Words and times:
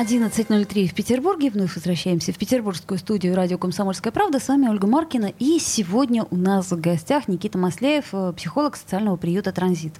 11.03 0.00 0.86
в 0.86 0.94
Петербурге. 0.94 1.50
Вновь 1.50 1.74
возвращаемся 1.74 2.32
в 2.32 2.38
петербургскую 2.38 2.96
студию 2.96 3.36
радио 3.36 3.58
«Комсомольская 3.58 4.10
правда». 4.10 4.40
С 4.40 4.48
вами 4.48 4.66
Ольга 4.66 4.86
Маркина. 4.86 5.26
И 5.38 5.58
сегодня 5.58 6.24
у 6.30 6.36
нас 6.38 6.70
в 6.70 6.80
гостях 6.80 7.28
Никита 7.28 7.58
Масляев, 7.58 8.06
э, 8.12 8.32
психолог 8.34 8.76
социального 8.76 9.16
приюта 9.16 9.52
«Транзит». 9.52 9.92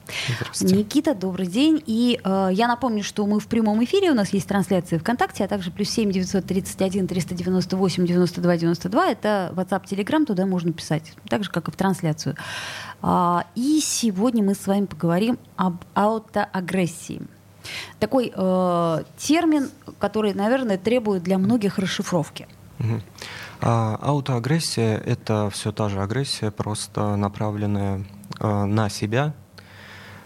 Никита, 0.62 1.14
добрый 1.14 1.46
день. 1.46 1.82
И 1.84 2.18
э, 2.24 2.48
я 2.50 2.66
напомню, 2.66 3.05
что 3.05 3.27
мы 3.27 3.41
в 3.41 3.46
прямом 3.46 3.84
эфире. 3.84 4.10
У 4.10 4.14
нас 4.14 4.32
есть 4.32 4.48
трансляция 4.48 4.98
ВКонтакте, 4.98 5.44
а 5.44 5.48
также 5.48 5.70
плюс 5.70 5.91
7 5.91 6.10
931 6.10 7.06
398 7.06 8.06
92 8.06 8.56
92. 8.56 9.06
Это 9.06 9.52
WhatsApp, 9.55 9.84
Telegram. 9.84 10.24
Туда 10.24 10.46
можно 10.46 10.72
писать. 10.72 11.12
Так 11.28 11.44
же, 11.44 11.50
как 11.50 11.69
и 11.69 11.72
в 11.72 11.77
трансляцию. 11.77 12.36
А, 13.02 13.44
и 13.55 13.80
сегодня 13.82 14.42
мы 14.42 14.55
с 14.55 14.66
вами 14.66 14.86
поговорим 14.86 15.38
об 15.56 15.84
аутоагрессии. 15.92 17.20
Такой 17.98 18.33
э, 18.34 19.02
термин, 19.19 19.70
который, 19.98 20.34
наверное, 20.34 20.78
требует 20.78 21.23
для 21.23 21.38
многих 21.38 21.78
расшифровки. 21.78 22.47
Мгм. 22.78 23.02
А, 23.61 23.98
аутоагрессия— 24.01 24.97
это 25.06 25.51
все 25.51 25.70
та 25.73 25.88
же 25.88 26.01
агрессия, 26.01 26.51
просто 26.51 27.16
направленная 27.16 28.05
э, 28.41 28.64
на 28.64 28.88
себя 28.88 29.34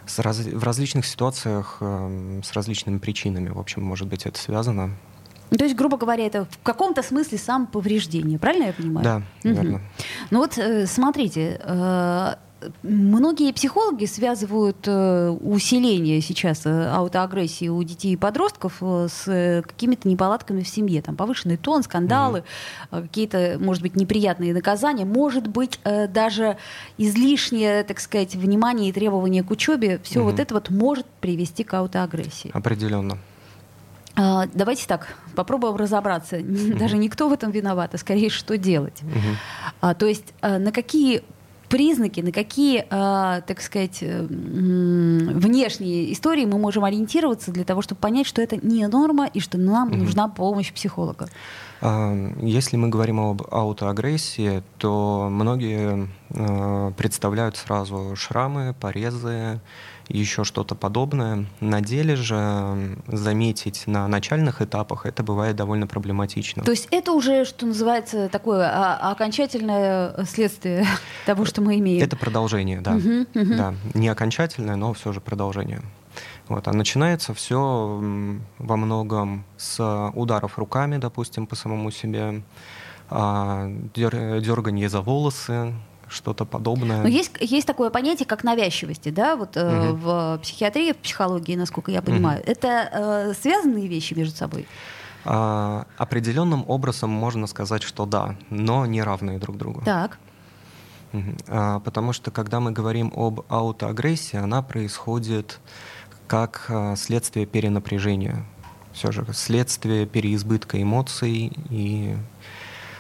с 0.07 0.19
раз- 0.21 0.39
в 0.47 0.63
различных 0.63 1.05
ситуациях 1.07 1.79
э, 1.81 2.41
с 2.45 2.53
различными 2.53 2.99
причинами. 2.99 3.49
В 3.49 3.59
общем, 3.59 3.83
может 3.83 4.07
быть, 4.07 4.25
это 4.27 4.39
связано. 4.39 4.91
То 5.51 5.65
есть, 5.65 5.77
грубо 5.77 5.97
говоря, 5.97 6.27
это 6.27 6.45
в 6.47 6.59
каком-то 6.63 7.03
смысле 7.03 7.39
самоповреждение, 7.39 8.39
правильно 8.39 8.65
я 8.67 8.73
понимаю? 8.73 9.05
Да, 9.05 9.23
Мгм. 9.49 9.55
верно. 9.63 9.81
Ну 10.31 10.39
вот 10.39 10.57
э, 10.59 10.87
смотрите, 10.87 11.61
э, 11.63 12.35
многие 12.83 13.53
психологи 13.53 14.05
связывают 14.07 14.77
э, 14.87 15.29
усиление 15.31 16.21
сейчас 16.21 16.67
э, 16.67 16.89
аутоагрессии 16.91 17.69
у 17.69 17.83
детей 17.83 18.13
и 18.13 18.17
подростков 18.17 18.79
э, 18.81 19.09
с 19.11 19.63
какими-то 19.67 20.09
неполадками 20.09 20.63
в 20.63 20.69
семье. 20.69 21.03
Там 21.03 21.17
повышенный 21.17 21.57
тон, 21.57 21.83
скандалы, 21.83 22.45
э, 22.91 23.03
какие-то, 23.03 23.57
может 23.61 23.83
быть, 23.83 23.97
неприятные 23.97 24.53
наказания, 24.55 25.05
может 25.05 25.47
быть, 25.49 25.81
даже 25.85 26.57
излишнее, 26.99 27.85
так 27.85 28.01
сказать, 28.01 28.35
внимание 28.35 28.91
и 28.91 28.93
требование 28.93 29.43
к 29.43 29.51
учебе. 29.51 30.01
Все 30.03 30.21
Мгм. 30.21 30.31
вот 30.31 30.41
это 30.41 30.55
вот 30.55 30.71
может 30.71 31.07
привести 31.21 31.65
к 31.65 31.75
аутоагрессии. 31.75 32.51
Определенно. 32.53 33.19
А, 34.17 34.47
Давайте 34.55 34.87
так, 34.87 35.17
попробуем 35.35 35.75
разобраться. 35.77 36.39
Даже 36.79 36.97
никто 36.97 37.29
в 37.29 37.33
этом 37.33 37.51
виноват, 37.51 37.95
а 37.95 37.99
скорее, 37.99 38.31
что 38.31 38.57
делать. 38.57 39.03
А, 39.81 39.95
то 39.95 40.07
есть 40.07 40.33
на 40.41 40.71
какие 40.71 41.23
признаки, 41.75 42.21
на 42.21 42.31
какие, 42.31 42.87
а, 42.89 43.41
так 43.41 43.61
сказать, 43.61 43.99
э, 44.01 44.25
внешние 44.29 46.13
истории 46.13 46.45
мы 46.45 46.57
можем 46.57 46.85
ориентироваться 46.85 47.51
для 47.51 47.65
того, 47.65 47.83
чтобы 47.83 48.01
понять, 48.01 48.29
что 48.29 48.41
это 48.41 48.57
не 48.65 48.87
норма 48.87 49.27
и 49.27 49.41
что 49.41 49.59
нам 49.59 49.89
Мгм. 49.89 49.99
нужна 49.99 50.29
помощь 50.29 50.73
психолога. 50.73 51.29
А, 51.81 52.15
Если 52.41 52.77
мы 52.77 52.91
говорим 52.91 53.19
об 53.19 53.43
аутоагрессии, 53.51 54.63
то 54.79 55.27
многие 55.29 56.09
э, 56.31 56.93
представляют 56.97 57.57
сразу 57.57 58.15
шрамы, 58.15 58.75
порезы, 58.81 59.61
еще 60.09 60.45
что-то 60.45 60.75
подобное. 60.75 61.47
На 61.61 61.81
деле 61.81 62.17
же 62.17 62.97
заметить 63.07 63.85
на 63.87 64.07
начальных 64.09 64.61
этапах 64.63 65.07
это 65.07 65.23
бывает 65.23 65.57
довольно 65.57 65.87
проблематично. 65.87 66.63
То 66.63 66.71
есть 66.71 66.89
это 66.91 67.13
уже, 67.13 67.45
что 67.45 67.67
называется, 67.67 68.29
такое 68.29 68.69
а, 68.71 69.11
окончательное 69.11 70.25
следствие 70.25 70.87
того, 71.27 71.45
что 71.45 71.63
мы 71.63 71.79
имеем. 71.79 72.03
Это 72.05 72.17
продолжение, 72.17 72.81
да. 72.81 72.93
Мгм, 72.93 73.27
мгм. 73.35 73.57
Да, 73.57 73.75
не 73.95 74.09
окончательное, 74.09 74.77
но 74.77 74.93
все 74.93 75.13
же 75.13 75.21
продолжение. 75.21 75.81
Вот. 76.49 76.69
А 76.69 76.73
начинается 76.73 77.33
все 77.35 77.59
во 78.59 78.77
многом 78.77 79.45
с 79.57 80.11
ударов 80.15 80.59
руками, 80.59 80.99
допустим, 80.99 81.47
по 81.47 81.57
самому 81.57 81.91
себе, 81.91 82.43
а, 83.11 83.67
дер- 83.95 84.41
дерганье 84.41 84.89
за 84.89 85.01
волосы, 85.01 85.73
что-то 86.09 86.45
подобное. 86.45 87.03
Но 87.03 87.09
есть, 87.09 87.33
есть 87.41 87.67
такое 87.67 87.91
понятие, 87.91 88.27
как 88.27 88.45
навязчивости, 88.45 89.11
да, 89.11 89.37
вот 89.37 89.57
э, 89.57 89.65
Мгм. 89.91 89.97
в 90.01 90.39
психиатрии, 90.43 90.93
в 90.93 90.97
психологии, 90.97 91.57
насколько 91.57 91.91
я 91.91 92.03
понимаю. 92.03 92.43
Это 92.47 92.89
э, 92.93 93.35
связанные 93.41 93.87
вещи 93.89 94.15
между 94.15 94.37
собой? 94.37 94.67
А, 95.25 95.87
определенным 95.97 96.65
образом 96.69 97.11
можно 97.11 97.47
сказать, 97.47 97.83
что 97.83 98.05
да, 98.07 98.37
но 98.51 98.85
не 98.87 99.03
равные 99.03 99.39
друг 99.39 99.57
другу. 99.57 99.83
Так. 99.85 100.19
А, 101.49 101.81
Потому 101.81 102.13
что 102.13 102.31
когда 102.31 102.61
мы 102.61 102.73
говорим 102.73 103.13
об 103.15 103.41
аутоагрессии, 103.49 104.37
она 104.37 104.63
происходит 104.63 105.61
как 106.27 106.67
а, 106.69 106.97
следствие 106.97 107.47
перенапряжения, 107.47 108.45
все 108.93 109.13
же 109.13 109.25
следствие 109.33 110.07
переизбытка 110.07 110.81
эмоций. 110.83 111.53
И 111.71 112.17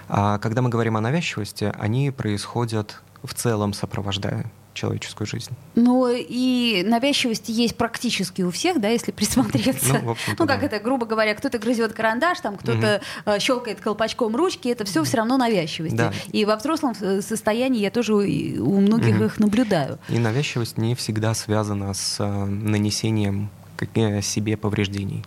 а 0.08 0.38
когда 0.38 0.62
мы 0.62 0.68
говорим 0.70 0.96
о 0.96 1.00
навязчивости, 1.00 1.72
они 1.78 2.10
происходят 2.10 3.00
в 3.22 3.34
целом 3.34 3.72
сопровождая 3.72 4.50
человеческую 4.74 5.28
жизнь. 5.28 5.52
Ну 5.76 6.08
и 6.10 6.82
навязчивости 6.84 7.52
есть 7.52 7.76
практически 7.76 8.42
у 8.42 8.50
всех, 8.50 8.80
да, 8.80 8.88
если 8.88 9.12
присмотреться. 9.12 10.00
Ну, 10.02 10.16
Ну, 10.36 10.46
как 10.48 10.60
да. 10.60 10.66
это, 10.66 10.80
грубо 10.80 11.06
говоря, 11.06 11.32
кто-то 11.36 11.60
грызет 11.60 11.92
карандаш, 11.92 12.40
там 12.40 12.56
кто-то 12.56 13.00
э, 13.24 13.38
щелкает 13.38 13.80
колпачком 13.80 14.34
ручки, 14.34 14.66
это 14.66 14.84
все 14.84 15.04
все 15.04 15.18
равно 15.18 15.36
навязчивости. 15.36 15.94
Да. 15.96 16.12
И 16.32 16.44
во 16.44 16.56
взрослом 16.56 16.92
э, 17.00 17.20
состоянии 17.22 17.80
я 17.82 17.92
тоже 17.92 18.14
у, 18.14 18.80
многих 18.80 19.14
Мгм. 19.14 19.24
их 19.26 19.38
наблюдаю. 19.38 20.00
И 20.08 20.18
навязчивость 20.18 20.76
не 20.76 20.96
всегда 20.96 21.34
связана 21.34 21.94
с 21.94 22.16
а, 22.18 22.44
нанесением 22.44 23.50
каких- 23.76 24.24
себе 24.24 24.56
повреждений. 24.56 25.24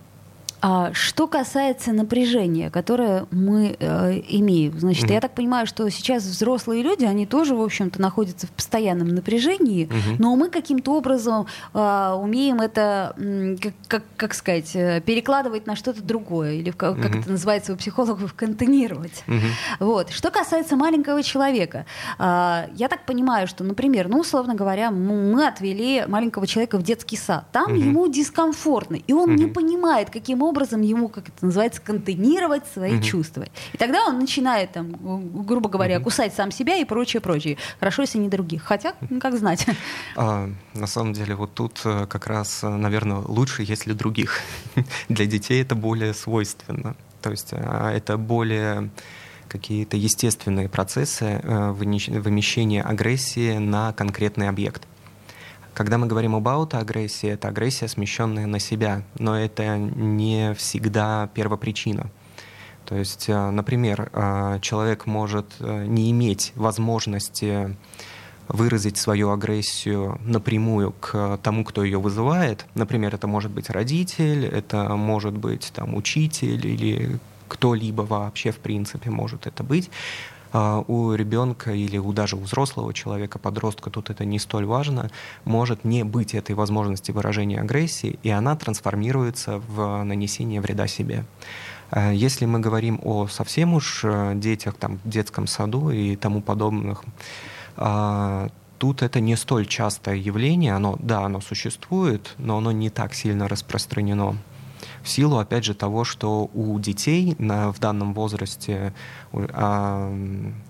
А 0.59 0.91
что 0.93 1.27
касается 1.27 1.91
напряжения, 1.93 2.71
которое 2.71 3.27
мы 3.29 3.75
э, 3.79 4.21
имеем, 4.27 4.79
значит, 4.79 5.03
Мгм. 5.03 5.13
я 5.13 5.21
так 5.21 5.33
понимаю, 5.33 5.67
что 5.67 5.87
сейчас 5.89 6.23
взрослые 6.23 6.81
люди, 6.81 7.05
они 7.05 7.27
тоже, 7.27 7.53
в 7.55 7.61
общем-то, 7.61 8.01
находятся 8.01 8.47
в 8.47 8.51
постоянном 8.51 9.09
напряжении, 9.09 9.85
Мгм. 9.85 10.15
но 10.17 10.35
мы 10.35 10.49
каким-то 10.49 10.95
образом 10.97 11.45
э, 11.75 12.11
умеем 12.19 12.59
это, 12.59 13.15
как, 13.61 13.73
как, 13.87 14.03
как 14.17 14.33
сказать, 14.33 14.71
э, 14.75 14.99
перекладывать 15.05 15.67
на 15.67 15.75
что-то 15.75 16.01
другое, 16.01 16.53
или 16.53 16.71
в 16.71 16.75
ка- 16.75 16.95
как 16.95 17.15
это 17.15 17.29
называется 17.29 17.73
у 17.73 17.75
психологов, 17.75 18.33
контейнировать. 18.33 19.23
Мгм. 19.27 19.41
Вот. 19.79 20.09
Что 20.09 20.31
касается 20.31 20.75
маленького 20.75 21.21
человека, 21.21 21.85
а, 22.17 22.65
я 22.75 22.87
так 22.87 23.05
понимаю, 23.05 23.47
что, 23.47 23.63
например, 23.63 24.07
ну, 24.07 24.21
условно 24.21 24.55
говоря, 24.55 24.89
мы 24.89 25.45
отвели 25.47 26.03
маленького 26.07 26.47
человека 26.47 26.79
в 26.79 26.83
детский 26.83 27.15
сад. 27.15 27.45
Там 27.51 27.73
Мгм. 27.73 27.89
ему 27.89 28.07
дискомфортно, 28.07 28.95
и 28.95 29.13
он 29.13 29.35
не 29.35 29.45
Мгм. 29.45 29.53
понимает, 29.53 30.09
каким 30.09 30.41
образом 30.41 30.46
ему, 30.83 31.09
как 31.09 31.29
это 31.29 31.45
называется, 31.45 31.81
контейнировать 31.81 32.63
свои 32.73 32.93
Мгм. 32.93 33.01
чувства. 33.03 33.45
И 33.73 33.77
тогда 33.77 34.05
он 34.05 34.19
начинает, 34.19 34.71
там, 34.71 34.91
гру- 34.91 35.43
грубо 35.43 35.69
говоря, 35.69 35.95
Мгм. 35.95 36.03
кусать 36.05 36.33
сам 36.33 36.51
себя 36.51 36.75
и 36.77 36.85
прочее, 36.85 37.21
прочее. 37.21 37.57
Хорошо, 37.79 38.03
если 38.03 38.17
не 38.19 38.29
других. 38.29 38.63
Хотя, 38.63 38.93
ну, 39.09 39.19
как 39.19 39.37
знать. 39.37 39.65
А, 40.15 40.49
на 40.73 40.87
самом 40.87 41.13
деле, 41.13 41.35
вот 41.35 41.53
тут 41.53 41.81
э, 41.85 42.05
как 42.07 42.27
раз, 42.27 42.61
наверное, 42.63 43.17
лучше, 43.17 43.63
если 43.63 43.93
других. 43.93 44.41
Для 45.09 45.25
детей 45.25 45.61
это 45.61 45.75
более 45.75 46.13
свойственно. 46.13 46.95
То 47.21 47.31
есть 47.31 47.49
а, 47.51 47.91
это 47.91 48.17
более 48.17 48.89
какие-то 49.47 49.95
естественные 49.97 50.67
процессы 50.69 51.25
э, 51.41 51.71
вымещения 51.71 52.83
агрессии 52.83 53.57
на 53.57 53.93
конкретный 53.93 54.49
объект. 54.49 54.83
Когда 55.77 55.99
мы 55.99 56.07
говорим 56.07 56.33
об 56.33 56.47
аутоагрессии, 56.47 57.29
это 57.29 57.49
агрессия, 57.49 57.87
смещенная 57.87 58.47
на 58.47 58.57
себя, 58.57 59.03
но 59.19 59.39
это 59.39 59.77
не 59.77 60.55
всегда 60.55 61.29
первопричина. 61.35 62.09
То 62.85 62.95
есть, 62.95 63.29
э, 63.29 63.51
например, 63.51 64.09
э, 64.11 64.57
человек 64.63 65.05
может 65.05 65.45
э, 65.59 65.85
не 65.85 66.09
иметь 66.09 66.51
возможности 66.55 67.77
выразить 68.47 68.97
свою 68.97 69.29
агрессию 69.29 70.19
напрямую 70.25 70.93
к 70.99 71.37
тому, 71.43 71.63
кто 71.63 71.83
ее 71.83 71.99
вызывает. 71.99 72.65
Например, 72.73 73.13
это 73.13 73.27
может 73.27 73.51
быть 73.51 73.69
родитель, 73.69 74.45
это 74.45 74.95
может 74.95 75.37
быть 75.37 75.71
там, 75.75 75.93
учитель 75.93 76.65
или 76.65 77.19
кто-либо 77.47 78.01
вообще 78.01 78.49
в 78.49 78.57
принципе 78.57 79.11
может 79.11 79.45
это 79.45 79.63
быть. 79.63 79.91
А 80.53 80.83
у 80.87 81.13
ребенка 81.13 81.71
или 81.71 81.97
у 81.97 82.13
даже 82.13 82.35
у 82.35 82.39
взрослого 82.39 82.93
человека, 82.93 83.39
подростка, 83.39 83.89
тут 83.89 84.09
это 84.09 84.25
не 84.25 84.39
столь 84.39 84.65
важно, 84.65 85.09
может 85.45 85.83
не 85.83 86.03
быть 86.03 86.33
этой 86.33 86.55
возможности 86.55 87.11
выражения 87.11 87.59
агрессии, 87.59 88.19
и 88.23 88.29
она 88.29 88.55
трансформируется 88.55 89.61
в 89.67 90.03
нанесение 90.03 90.61
вреда 90.61 90.87
себе. 90.87 91.25
А 91.89 92.11
Если 92.11 92.45
мы 92.45 92.59
говорим 92.59 92.99
о 93.03 93.27
совсем 93.27 93.73
уж 93.73 94.01
э, 94.03 94.33
детях 94.35 94.75
там, 94.75 94.99
в 95.03 95.09
детском 95.09 95.47
саду 95.47 95.89
и 95.89 96.15
тому 96.15 96.41
подобных, 96.41 97.03
а, 97.77 98.49
тут 98.77 99.01
это 99.01 99.19
не 99.19 99.35
столь 99.35 99.67
частое 99.67 100.15
явление, 100.15 100.73
оно, 100.73 100.97
да, 100.99 101.21
оно 101.21 101.41
существует, 101.41 102.35
но 102.37 102.57
оно 102.57 102.71
не 102.71 102.89
так 102.89 103.13
сильно 103.13 103.47
распространено. 103.47 104.37
В 105.07 105.09
силу, 105.09 105.37
опять 105.37 105.63
же, 105.63 105.73
того, 105.73 106.03
что 106.03 106.49
у 106.53 106.77
детей 106.81 107.37
на, 107.39 107.71
в 107.71 107.79
данном 107.79 108.13
возрасте 108.13 108.93
а, 109.31 110.13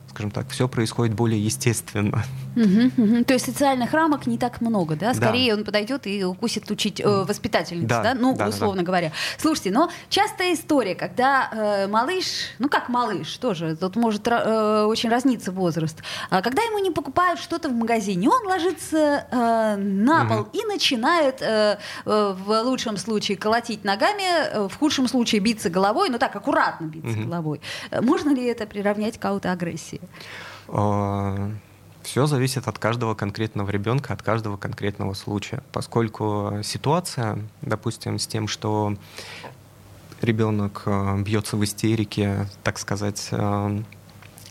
скажем 0.09 0.31
так, 0.31 0.49
все 0.49 0.67
происходит 0.67 1.13
более 1.13 1.43
естественно. 1.43 2.23
Угу, 2.55 3.03
угу. 3.03 3.23
То 3.25 3.33
есть 3.33 3.45
социальных 3.45 3.93
рамок 3.93 4.25
не 4.25 4.37
так 4.37 4.61
много, 4.61 4.95
да? 4.95 5.13
Скорее 5.13 5.53
да. 5.53 5.59
он 5.59 5.65
подойдет 5.65 6.07
и 6.07 6.23
укусит 6.23 6.69
учить 6.71 6.99
э, 6.99 7.07
воспитательницу, 7.07 7.87
да, 7.87 8.01
да? 8.01 8.13
Ну, 8.15 8.35
да, 8.35 8.47
условно 8.47 8.81
да. 8.81 8.85
говоря. 8.85 9.11
Слушайте, 9.37 9.71
но 9.71 9.91
частая 10.09 10.55
история, 10.55 10.95
когда 10.95 11.49
э, 11.51 11.87
малыш, 11.87 12.55
ну 12.57 12.67
как 12.67 12.89
малыш, 12.89 13.37
тоже, 13.37 13.75
тут 13.75 13.95
может 13.95 14.27
э, 14.27 14.85
очень 14.85 15.09
разниться 15.09 15.51
возраст, 15.51 16.01
а 16.29 16.41
когда 16.41 16.63
ему 16.63 16.79
не 16.79 16.89
покупают 16.89 17.39
что-то 17.39 17.69
в 17.69 17.73
магазине, 17.73 18.27
он 18.27 18.47
ложится 18.47 19.27
э, 19.29 19.75
на 19.77 20.25
пол 20.25 20.41
угу. 20.41 20.49
и 20.53 20.65
начинает 20.65 21.41
э, 21.41 21.77
э, 22.05 22.35
в 22.43 22.61
лучшем 22.63 22.97
случае 22.97 23.37
колотить 23.37 23.83
ногами, 23.83 24.23
э, 24.23 24.67
в 24.67 24.75
худшем 24.75 25.07
случае 25.07 25.41
биться 25.41 25.69
головой, 25.69 26.09
ну 26.09 26.17
так, 26.17 26.35
аккуратно 26.35 26.85
биться 26.85 27.19
угу. 27.19 27.27
головой. 27.27 27.61
Э, 27.91 28.01
можно 28.01 28.31
ли 28.31 28.43
это 28.45 28.65
приравнять 28.65 29.19
к 29.19 29.25
аутоагрессии? 29.25 30.01
А, 30.67 31.51
Все 32.03 32.25
зависит 32.25 32.67
от 32.67 32.79
каждого 32.79 33.15
конкретного 33.15 33.69
ребенка, 33.69 34.13
от 34.13 34.21
каждого 34.21 34.57
конкретного 34.57 35.13
случая. 35.13 35.61
Поскольку 35.71 36.59
ситуация, 36.63 37.39
допустим, 37.61 38.19
с 38.19 38.27
тем, 38.27 38.47
что 38.47 38.95
ребенок 40.21 40.83
а, 40.85 41.17
бьется 41.17 41.57
в 41.57 41.63
истерике, 41.63 42.47
так 42.63 42.79
сказать, 42.79 43.29
а, 43.31 43.81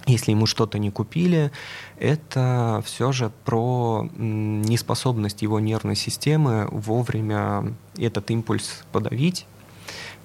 если 0.07 0.31
ему 0.31 0.47
что-то 0.47 0.79
не 0.79 0.91
купили, 0.91 1.51
это 1.99 2.83
все 2.87 3.11
же 3.11 3.33
про 3.45 4.09
неспособность 4.17 5.43
его 5.43 5.59
нервной 5.59 5.97
системы 5.97 6.69
вовремя 6.71 7.75
этот 7.99 8.31
импульс 8.31 8.85
подавить. 8.93 9.47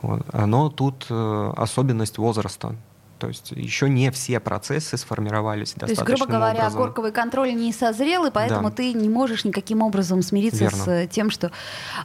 Вот. 0.01 0.21
Но 0.33 0.69
тут 0.69 1.07
э, 1.09 1.53
особенность 1.57 2.17
возраста. 2.19 2.75
То 3.21 3.27
есть 3.27 3.51
еще 3.51 3.87
не 3.87 4.09
все 4.09 4.39
процессы 4.39 4.97
сформировались 4.97 5.73
То 5.73 5.85
есть, 5.85 6.01
грубо 6.01 6.25
говоря, 6.25 6.61
образом. 6.61 6.81
корковый 6.81 7.11
контроль 7.11 7.53
не 7.53 7.71
созрел, 7.71 8.25
и 8.25 8.31
поэтому 8.31 8.71
да. 8.71 8.77
ты 8.77 8.93
не 8.93 9.09
можешь 9.09 9.45
никаким 9.45 9.83
образом 9.83 10.23
смириться 10.23 10.63
Верно. 10.63 10.83
с 10.83 11.07
тем, 11.09 11.29
что... 11.29 11.51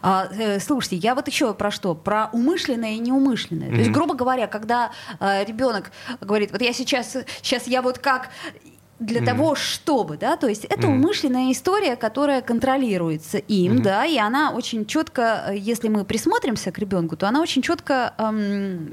А, 0.03 0.29
э, 0.31 0.61
слушайте, 0.61 0.97
я 0.97 1.15
вот 1.15 1.27
еще 1.27 1.55
про 1.55 1.71
что? 1.71 1.95
Про 1.95 2.29
умышленное 2.35 2.97
и 2.97 2.99
неумышленное. 2.99 3.69
Mm-hmm. 3.69 3.73
То 3.73 3.79
есть, 3.79 3.91
грубо 3.93 4.15
говоря, 4.15 4.47
когда 4.47 4.91
а, 5.19 5.43
ребенок 5.43 5.91
говорит, 6.21 6.53
вот 6.53 6.61
я 6.61 6.75
сейчас, 6.75 7.17
сейчас 7.41 7.67
я 7.67 7.81
вот 7.81 7.99
как 7.99 8.29
для 8.99 9.23
mm-hmm. 9.23 9.25
того, 9.25 9.55
чтобы, 9.55 10.19
да, 10.19 10.37
то 10.37 10.49
есть 10.49 10.67
это 10.67 10.87
mm-hmm. 10.87 10.91
умышленная 10.91 11.53
история, 11.53 11.97
которая 11.97 12.43
контролируется 12.43 13.39
им, 13.39 13.77
mm-hmm. 13.77 13.83
да, 13.83 14.05
и 14.05 14.19
она 14.19 14.51
очень 14.51 14.85
четко, 14.85 15.51
если 15.55 15.89
мы 15.89 16.05
присмотримся 16.05 16.73
к 16.73 16.79
ребенку, 16.79 17.17
то 17.17 17.27
она 17.27 17.41
очень 17.41 17.63
четко 17.63 18.13
эм, 18.19 18.93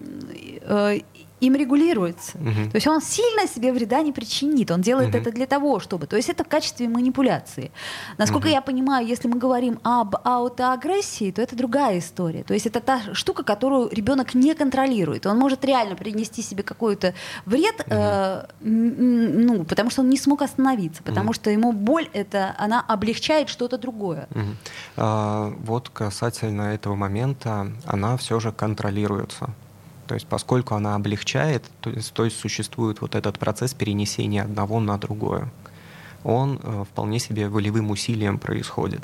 э, 0.61 0.99
им 1.43 1.55
регулируется. 1.55 2.37
Угу. 2.37 2.69
То 2.71 2.75
есть 2.75 2.87
он 2.87 3.01
сильно 3.01 3.47
себе 3.47 3.73
вреда 3.73 4.01
не 4.01 4.11
причинит. 4.11 4.71
Он 4.71 4.81
делает 4.81 5.09
угу. 5.09 5.17
это 5.17 5.31
для 5.31 5.45
того, 5.45 5.79
чтобы. 5.79 6.07
То 6.07 6.15
есть 6.15 6.29
это 6.29 6.43
в 6.43 6.47
качестве 6.47 6.87
манипуляции. 6.87 7.71
Насколько 8.17 8.45
угу. 8.45 8.53
я 8.53 8.61
понимаю, 8.61 9.07
если 9.07 9.27
мы 9.27 9.37
говорим 9.37 9.79
об 9.83 10.15
аутоагрессии, 10.23 11.31
то 11.31 11.41
это 11.41 11.55
другая 11.55 11.99
история. 11.99 12.43
То 12.43 12.53
есть 12.53 12.65
это 12.65 12.79
та 12.79 13.13
штука, 13.13 13.43
которую 13.43 13.89
ребенок 13.89 14.33
не 14.33 14.55
контролирует. 14.55 15.25
Он 15.25 15.37
может 15.37 15.65
реально 15.65 15.95
принести 15.95 16.41
себе 16.41 16.63
какой-то 16.63 17.13
вред, 17.45 17.81
угу. 17.81 17.95
э, 17.95 18.45
ну, 18.61 19.65
потому 19.65 19.89
что 19.89 20.01
он 20.01 20.09
не 20.09 20.17
смог 20.17 20.41
остановиться, 20.41 21.03
потому 21.03 21.27
угу. 21.27 21.33
что 21.33 21.49
ему 21.49 21.73
боль 21.73 22.09
это 22.13 22.55
она 22.57 22.81
облегчает 22.87 23.49
что-то 23.49 23.77
другое. 23.77 24.27
Угу. 24.31 24.41
А, 24.97 25.53
вот 25.65 25.89
касательно 25.89 26.73
этого 26.73 26.95
момента, 26.95 27.71
она 27.85 28.15
все 28.17 28.39
же 28.39 28.51
контролируется. 28.51 29.49
То 30.07 30.15
есть 30.15 30.27
поскольку 30.27 30.75
она 30.75 30.95
облегчает, 30.95 31.63
то 31.81 31.89
есть, 31.89 32.13
то 32.13 32.25
есть 32.25 32.37
существует 32.37 33.01
вот 33.01 33.15
этот 33.15 33.39
процесс 33.39 33.73
перенесения 33.73 34.43
одного 34.43 34.79
на 34.79 34.97
другое. 34.97 35.51
Он 36.23 36.59
э, 36.61 36.83
вполне 36.89 37.19
себе 37.19 37.49
волевым 37.49 37.91
усилием 37.91 38.37
происходит. 38.37 39.03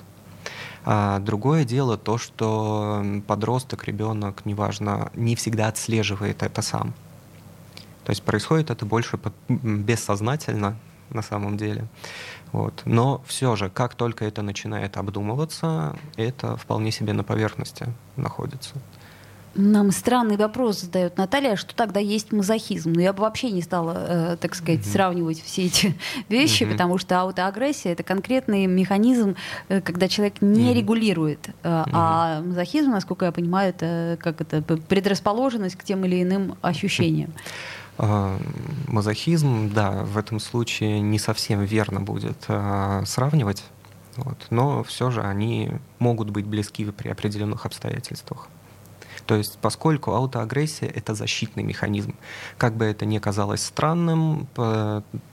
А 0.86 1.20
другое 1.20 1.66
дело 1.66 1.98
то, 1.98 2.18
что 2.18 3.04
подросток, 3.28 3.86
ребенок, 3.86 4.46
неважно, 4.46 5.12
не 5.14 5.36
всегда 5.36 5.68
отслеживает 5.68 6.42
это 6.44 6.62
сам. 6.62 6.94
То 8.06 8.12
есть 8.12 8.24
происходит 8.24 8.72
это 8.72 8.86
больше 8.86 9.18
под, 9.18 9.34
бессознательно 9.50 10.78
на 11.10 11.22
самом 11.22 11.58
деле. 11.58 11.86
Вот. 12.52 12.82
Но 12.86 13.22
все 13.28 13.56
же, 13.56 13.70
как 13.70 13.96
только 13.96 14.26
это 14.26 14.42
начинает 14.42 14.98
обдумываться, 14.98 15.96
это 16.16 16.56
вполне 16.58 16.92
себе 16.92 17.14
на 17.14 17.24
поверхности 17.24 17.88
находится. 18.16 18.76
Нам 19.56 19.92
странный 19.92 20.38
вопрос 20.38 20.82
задает 20.82 21.18
Наталья, 21.18 21.56
что 21.56 21.76
тогда 21.76 22.00
есть 22.00 22.32
мазохизм. 22.32 22.94
Но 22.94 23.02
я 23.02 23.14
бы 23.14 23.22
вообще 23.22 23.52
не 23.52 23.62
стала, 23.62 23.94
э, 23.96 24.38
так 24.40 24.56
сказать, 24.56 24.82
mm-hmm. 24.82 24.92
сравнивать 24.92 25.44
все 25.44 25.66
эти 25.66 25.96
вещи, 26.30 26.64
mm-hmm. 26.64 26.72
потому 26.72 26.98
что 26.98 27.20
аутоагрессия 27.22 27.92
это 27.92 28.04
конкретный 28.04 28.66
механизм, 28.68 29.36
э, 29.68 29.82
когда 29.82 30.08
человек 30.08 30.42
не 30.42 30.70
mm-hmm. 30.70 30.74
регулирует. 30.74 31.50
Э, 31.64 31.84
mm-hmm. 31.84 31.90
А 31.94 32.42
мазохизм, 32.42 32.92
насколько 32.92 33.26
я 33.26 33.32
понимаю, 33.32 33.70
это 33.70 34.18
как 34.22 34.42
это 34.42 34.62
предрасположенность 34.62 35.76
к 35.76 35.84
тем 35.84 36.06
или 36.06 36.22
иным 36.22 36.56
ощущениям. 36.62 37.34
А, 38.02 38.40
мазохизм, 38.88 39.74
да, 39.74 39.92
в 40.04 40.18
этом 40.18 40.40
случае 40.40 41.02
не 41.02 41.20
совсем 41.20 41.64
верно 41.64 42.00
будет 42.00 42.38
а, 42.48 43.04
сравнивать, 43.06 43.64
вот, 44.16 44.48
но 44.52 44.84
все 44.84 45.12
же 45.12 45.22
они 45.22 45.72
могут 46.00 46.30
быть 46.30 46.46
близки 46.46 46.86
при 46.86 47.10
определенных 47.10 47.66
обстоятельствах. 47.66 48.48
То 49.30 49.36
есть, 49.36 49.60
поскольку 49.62 50.14
аутоагрессия— 50.16 50.90
это 50.96 51.14
защитный 51.14 51.62
механизм. 51.62 52.16
Как 52.58 52.74
бы 52.74 52.86
это 52.86 53.06
ни 53.06 53.20
казалось 53.20 53.64
странным, 53.64 54.48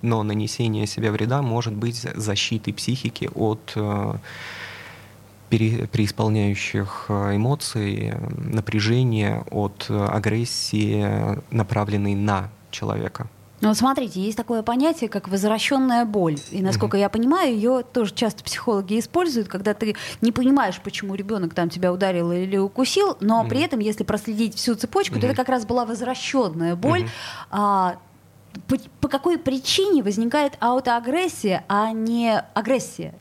но 0.02 0.22
нанесение 0.22 0.86
себе 0.86 1.10
вреда 1.10 1.40
может 1.40 1.72
быть 1.72 2.06
защитой 2.14 2.72
психики 2.72 3.30
от 3.34 3.72
э, 3.74 4.18
преисполняющих 5.48 7.06
э, 7.08 7.36
эмоций, 7.36 8.12
напряжения, 8.36 9.42
от 9.50 9.86
агрессии, 9.88 11.40
направленной 11.50 12.14
на 12.14 12.50
человека. 12.70 13.30
Ну 13.66 13.70
вот 13.70 13.78
смотрите, 13.78 14.20
есть 14.20 14.36
такое 14.36 14.62
понятие, 14.62 15.10
как 15.10 15.26
возвращенная 15.26 16.04
боль. 16.04 16.38
И 16.52 16.62
насколько 16.62 16.96
mm-hmm. 16.96 17.00
я 17.00 17.08
понимаю, 17.08 17.52
ее 17.52 17.82
тоже 17.82 18.14
часто 18.14 18.44
психологи 18.44 18.96
используют, 18.96 19.48
когда 19.48 19.74
ты 19.74 19.96
не 20.20 20.30
понимаешь, 20.30 20.80
почему 20.80 21.16
ребенок 21.16 21.52
там 21.52 21.68
тебя 21.68 21.92
ударил 21.92 22.30
или 22.30 22.58
укусил, 22.58 23.16
но 23.18 23.42
mm-hmm. 23.42 23.48
при 23.48 23.60
этом, 23.62 23.80
если 23.80 24.04
проследить 24.04 24.54
всю 24.54 24.76
цепочку, 24.76 25.16
mm-hmm. 25.16 25.20
то 25.20 25.26
это 25.26 25.34
как 25.34 25.48
раз 25.48 25.66
была 25.66 25.84
возвращенная 25.84 26.76
боль. 26.76 27.02
Mm-hmm. 27.02 27.08
А, 27.50 27.96
по, 28.68 28.76
по 29.00 29.08
какой 29.08 29.36
причине 29.36 30.04
возникает 30.04 30.52
аутоагрессия, 30.60 31.64
а 31.66 31.90
не 31.90 32.38
агрессия? 32.54 33.14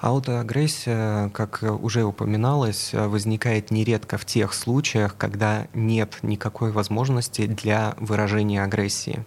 Аутоагрессия, 0.00 1.28
как 1.28 1.62
уже 1.62 2.02
упоминалось, 2.02 2.90
возникает 2.92 3.70
нередко 3.70 4.18
в 4.18 4.24
тех 4.24 4.52
случаях, 4.54 5.16
когда 5.16 5.68
нет 5.72 6.18
никакой 6.22 6.72
возможности 6.72 7.46
для 7.46 7.94
выражения 8.00 8.64
агрессии. 8.64 9.24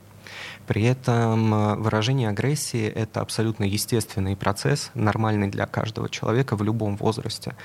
При 0.68 0.84
этом 0.84 1.54
э, 1.54 1.76
выражение 1.76 2.30
агрессии— 2.30 2.86
это 2.96 3.22
абсолютно 3.22 3.64
естественный 3.64 4.36
процесс, 4.36 4.92
нормальный 4.94 5.48
для 5.48 5.66
каждого 5.66 6.10
человека 6.10 6.56
в 6.56 6.64
любом 6.64 6.96
возрасте. 6.98 7.56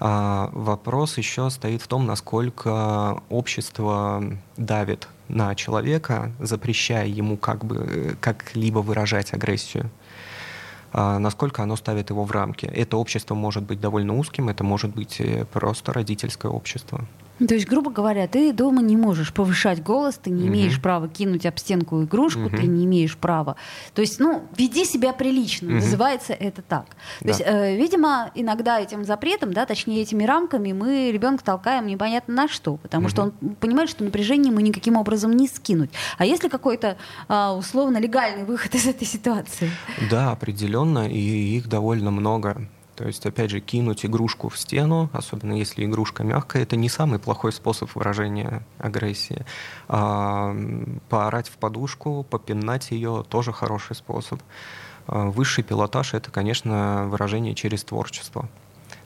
А 0.00 0.50
вопрос 0.52 1.18
еще 1.18 1.50
стоит 1.50 1.82
в 1.82 1.88
том, 1.88 2.06
насколько 2.06 3.22
общество 3.28 4.22
давит 4.56 5.08
на 5.28 5.54
человека, 5.54 6.32
запрещая 6.40 7.06
ему 7.06 7.36
как 7.36 7.64
бы 7.64 8.16
как-либо 8.20 8.78
выражать 8.78 9.32
агрессию. 9.34 9.90
А, 10.92 11.18
насколько 11.18 11.62
оно 11.62 11.76
ставит 11.76 12.10
его 12.10 12.24
в 12.24 12.30
рамки. 12.30 12.66
Это 12.66 12.96
общество 12.96 13.34
может 13.34 13.64
быть 13.64 13.80
довольно 13.80 14.16
узким, 14.16 14.48
это 14.48 14.64
может 14.64 14.94
быть 14.94 15.20
э, 15.20 15.44
просто 15.44 15.92
родительское 15.92 16.50
общество. 16.50 17.06
То 17.46 17.54
есть, 17.54 17.68
грубо 17.68 17.90
говоря, 17.90 18.26
ты 18.26 18.52
дома 18.52 18.82
не 18.82 18.96
можешь 18.96 19.32
повышать 19.32 19.82
голос, 19.82 20.18
ты 20.22 20.30
не 20.30 20.42
угу. 20.42 20.48
имеешь 20.48 20.80
права 20.80 21.08
кинуть 21.08 21.46
об 21.46 21.58
стенку 21.58 22.02
игрушку, 22.02 22.46
угу. 22.46 22.56
ты 22.56 22.66
не 22.66 22.84
имеешь 22.84 23.16
права. 23.16 23.56
То 23.94 24.00
есть, 24.00 24.18
ну, 24.18 24.42
веди 24.56 24.84
себя 24.84 25.12
прилично, 25.12 25.68
угу. 25.68 25.74
называется 25.76 26.32
это 26.32 26.62
так. 26.62 26.86
То 27.20 27.24
да. 27.24 27.28
есть, 27.28 27.42
э, 27.44 27.76
видимо, 27.76 28.30
иногда 28.34 28.80
этим 28.80 29.04
запретом, 29.04 29.52
да, 29.52 29.66
точнее 29.66 30.02
этими 30.02 30.24
рамками 30.24 30.72
мы 30.72 31.10
ребенка 31.12 31.44
толкаем 31.44 31.86
непонятно 31.86 32.34
на 32.34 32.48
что, 32.48 32.76
потому 32.76 33.04
угу. 33.04 33.10
что 33.10 33.22
он 33.22 33.30
понимает, 33.60 33.90
что 33.90 34.04
напряжение 34.04 34.50
ему 34.50 34.60
никаким 34.60 34.96
образом 34.96 35.32
не 35.32 35.46
скинуть. 35.46 35.90
А 36.16 36.24
если 36.24 36.48
какой-то 36.48 36.96
э, 37.28 37.48
условно 37.50 37.98
легальный 37.98 38.44
выход 38.44 38.74
из 38.74 38.86
этой 38.86 39.06
ситуации? 39.06 39.70
Да, 40.10 40.32
определенно, 40.32 41.08
и 41.08 41.56
их 41.56 41.68
довольно 41.68 42.10
много. 42.10 42.68
То 42.98 43.06
есть, 43.06 43.24
опять 43.26 43.50
же, 43.50 43.60
кинуть 43.60 44.04
игрушку 44.04 44.48
в 44.48 44.58
стену, 44.58 45.08
особенно 45.12 45.52
если 45.52 45.84
игрушка 45.84 46.24
мягкая, 46.24 46.64
это 46.64 46.74
не 46.74 46.88
самый 46.88 47.20
плохой 47.20 47.52
способ 47.52 47.94
выражения 47.94 48.66
агрессии. 48.78 49.46
А, 49.86 50.52
поорать 51.08 51.48
в 51.48 51.58
подушку, 51.58 52.26
попинать 52.28 52.90
ее 52.90 53.24
тоже 53.28 53.52
хороший 53.52 53.94
способ. 53.94 54.42
Высший 55.06 55.62
пилотаж— 55.62 56.12
это, 56.14 56.32
конечно, 56.32 57.06
выражение 57.08 57.54
через 57.54 57.84
творчество. 57.84 58.48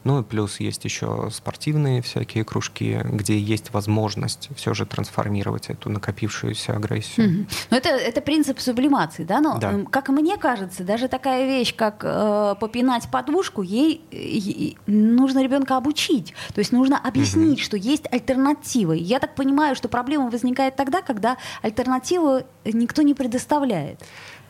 Ну 0.04 0.20
и 0.20 0.24
плюс 0.24 0.60
есть 0.60 0.84
еще 0.84 1.28
спортивные 1.32 2.02
всякие 2.02 2.44
кружки, 2.44 3.00
где 3.04 3.38
есть 3.38 3.72
возможность 3.72 4.48
все 4.56 4.74
же 4.74 4.86
трансформировать 4.86 5.70
эту 5.70 5.90
накопившуюся 5.90 6.74
агрессию. 6.74 7.28
Mm-hmm. 7.28 7.46
Но 7.70 7.76
это, 7.76 7.88
это 7.90 8.20
принцип 8.20 8.58
сублимации, 8.60 9.24
да? 9.24 9.40
Но, 9.40 9.58
да. 9.58 9.72
как 9.90 10.08
мне 10.08 10.36
кажется, 10.36 10.82
даже 10.84 11.08
такая 11.08 11.46
вещь, 11.46 11.74
как 11.74 12.02
э, 12.04 12.54
попинать 12.58 13.10
подушку, 13.10 13.62
ей, 13.62 14.00
ей 14.10 14.76
нужно 14.86 15.42
ребенка 15.42 15.76
обучить. 15.76 16.34
То 16.54 16.58
есть 16.58 16.72
нужно 16.72 16.98
объяснить, 16.98 17.60
mm-hmm. 17.60 17.62
что 17.62 17.76
есть 17.76 18.12
альтернатива. 18.12 18.92
Я 18.92 19.20
так 19.20 19.34
понимаю, 19.34 19.76
что 19.76 19.88
проблема 19.88 20.30
возникает 20.30 20.76
тогда, 20.76 21.02
когда 21.02 21.36
альтернативу 21.62 22.42
никто 22.64 23.02
не 23.02 23.14
предоставляет. 23.14 24.00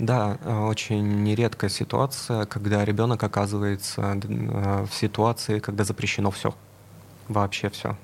Да, 0.03 0.37
э, 0.43 0.59
очень 0.65 1.23
нередкая 1.23 1.71
ситуация, 1.71 2.45
когда 2.47 2.85
ребенок 2.85 3.23
оказывается 3.23 4.21
э, 4.25 4.85
в 4.85 4.93
ситуации, 4.93 5.61
когда 5.61 5.85
запрещено 5.85 6.33
все. 6.33 6.57
Вообще 7.29 7.71
все. 7.71 7.97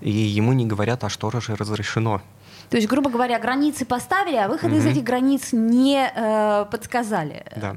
И 0.00 0.10
ему 0.10 0.52
не 0.54 0.66
говорят, 0.66 1.04
а 1.04 1.08
что 1.08 1.30
же 1.30 1.54
разрешено. 1.54 2.20
То 2.68 2.76
есть, 2.78 2.88
грубо 2.88 3.10
говоря, 3.10 3.38
границы 3.38 3.84
поставили, 3.84 4.34
а 4.34 4.48
выходы 4.48 4.74
mm-hmm. 4.74 4.78
из 4.78 4.86
этих 4.86 5.04
границ 5.04 5.52
не 5.52 6.10
э, 6.12 6.66
подсказали. 6.68 7.46
Да. 7.54 7.76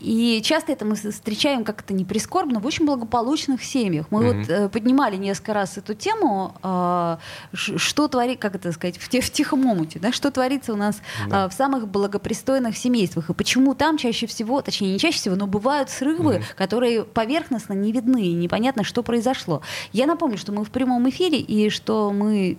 И 0.00 0.40
часто 0.42 0.72
это 0.72 0.84
мы 0.84 0.94
встречаем 0.96 1.64
как 1.64 1.82
это 1.82 1.94
не 1.94 2.04
прискорбно 2.04 2.60
в 2.60 2.66
очень 2.66 2.86
благополучных 2.86 3.62
семьях. 3.62 4.06
Мы 4.10 4.22
mm-hmm. 4.22 4.38
вот 4.38 4.48
э, 4.48 4.68
поднимали 4.68 5.16
несколько 5.16 5.54
раз 5.54 5.76
эту 5.78 5.94
тему, 5.94 6.54
э, 6.62 7.16
что 7.52 8.08
творит, 8.08 8.40
как 8.40 8.54
это 8.54 8.72
сказать, 8.72 8.98
в, 8.98 9.08
те, 9.08 9.20
в 9.20 9.30
тихом 9.30 9.66
омуте, 9.66 9.98
да, 9.98 10.12
что 10.12 10.30
творится 10.30 10.72
у 10.72 10.76
нас 10.76 11.00
да. 11.28 11.44
э, 11.44 11.48
в 11.48 11.52
самых 11.52 11.88
благопристойных 11.88 12.76
семействах, 12.76 13.30
и 13.30 13.34
почему 13.34 13.74
там 13.74 13.98
чаще 13.98 14.26
всего, 14.26 14.62
точнее 14.62 14.92
не 14.92 14.98
чаще 14.98 15.18
всего, 15.18 15.36
но 15.36 15.46
бывают 15.46 15.90
срывы, 15.90 16.36
mm-hmm. 16.36 16.56
которые 16.56 17.04
поверхностно 17.04 17.74
не 17.74 17.92
видны, 17.92 18.26
и 18.26 18.32
непонятно, 18.32 18.84
что 18.84 19.02
произошло. 19.02 19.62
Я 19.92 20.06
напомню, 20.06 20.38
что 20.38 20.52
мы 20.52 20.64
в 20.64 20.70
прямом 20.70 21.08
эфире, 21.10 21.38
и 21.38 21.70
что 21.70 22.12
мы, 22.12 22.56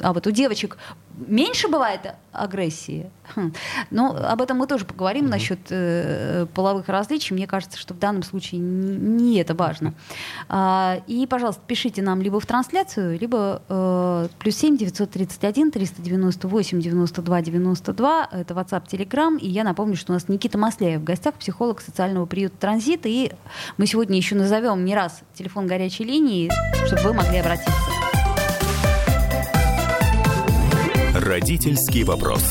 а 0.00 0.12
вот 0.12 0.26
у 0.26 0.30
девочек 0.30 0.78
меньше 1.26 1.68
бывает 1.68 2.14
агрессии. 2.32 3.10
Хм. 3.34 3.52
Но 3.90 4.16
об 4.16 4.40
этом 4.40 4.58
мы 4.58 4.66
тоже 4.66 4.84
поговорим 4.84 5.26
mm-hmm. 5.26 5.30
насчет 5.30 5.58
э, 5.70 6.46
половых 6.54 6.88
различий. 6.88 7.34
Мне 7.34 7.46
кажется, 7.46 7.78
что 7.78 7.94
в 7.94 7.98
данном 7.98 8.22
случае 8.22 8.60
не, 8.60 8.96
не 8.96 9.40
это 9.40 9.54
важно. 9.54 9.94
А, 10.50 11.02
и, 11.06 11.26
пожалуйста, 11.26 11.60
пишите 11.66 12.00
нам 12.00 12.22
либо 12.22 12.40
в 12.40 12.46
трансляцию, 12.46 13.18
либо 13.18 13.60
э, 13.68 14.28
плюс 14.38 14.56
7 14.56 14.78
931 14.78 15.70
398 15.70 16.80
92 16.80 17.42
92. 17.42 18.28
Это 18.32 18.54
WhatsApp, 18.54 18.86
Telegram. 18.90 19.38
И 19.38 19.48
я 19.48 19.64
напомню, 19.64 19.96
что 19.96 20.12
у 20.12 20.14
нас 20.14 20.28
Никита 20.28 20.56
Масляев 20.56 21.00
в 21.00 21.04
гостях, 21.04 21.34
психолог 21.34 21.80
социального 21.80 22.24
приюта 22.24 22.56
«Транзит». 22.58 23.02
И 23.04 23.32
мы 23.76 23.86
сегодня 23.86 24.16
еще 24.16 24.36
назовем 24.36 24.84
не 24.84 24.94
раз 24.94 25.20
телефон 25.34 25.66
горячей 25.66 26.04
линии, 26.04 26.50
чтобы 26.86 27.02
вы 27.02 27.12
могли 27.12 27.38
обратиться. 27.38 28.17
Родительский 31.28 32.04
вопрос. 32.04 32.42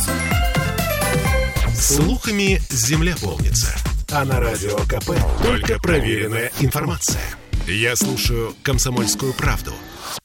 Слухами 1.73 2.61
земля 2.69 3.15
полнится. 3.19 3.75
А 4.11 4.23
на 4.23 4.39
радио 4.39 4.77
КП 4.85 5.19
только 5.41 5.79
проверенная 5.79 6.51
информация. 6.59 7.23
Я 7.65 7.95
слушаю 7.95 8.53
«Комсомольскую 8.61 9.33
правду» 9.33 9.73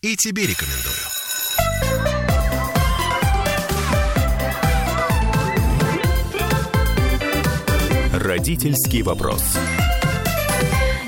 и 0.02 0.16
тебе 0.16 0.42
рекомендую. 0.42 0.94
Родительский 8.12 9.00
вопрос. 9.00 9.42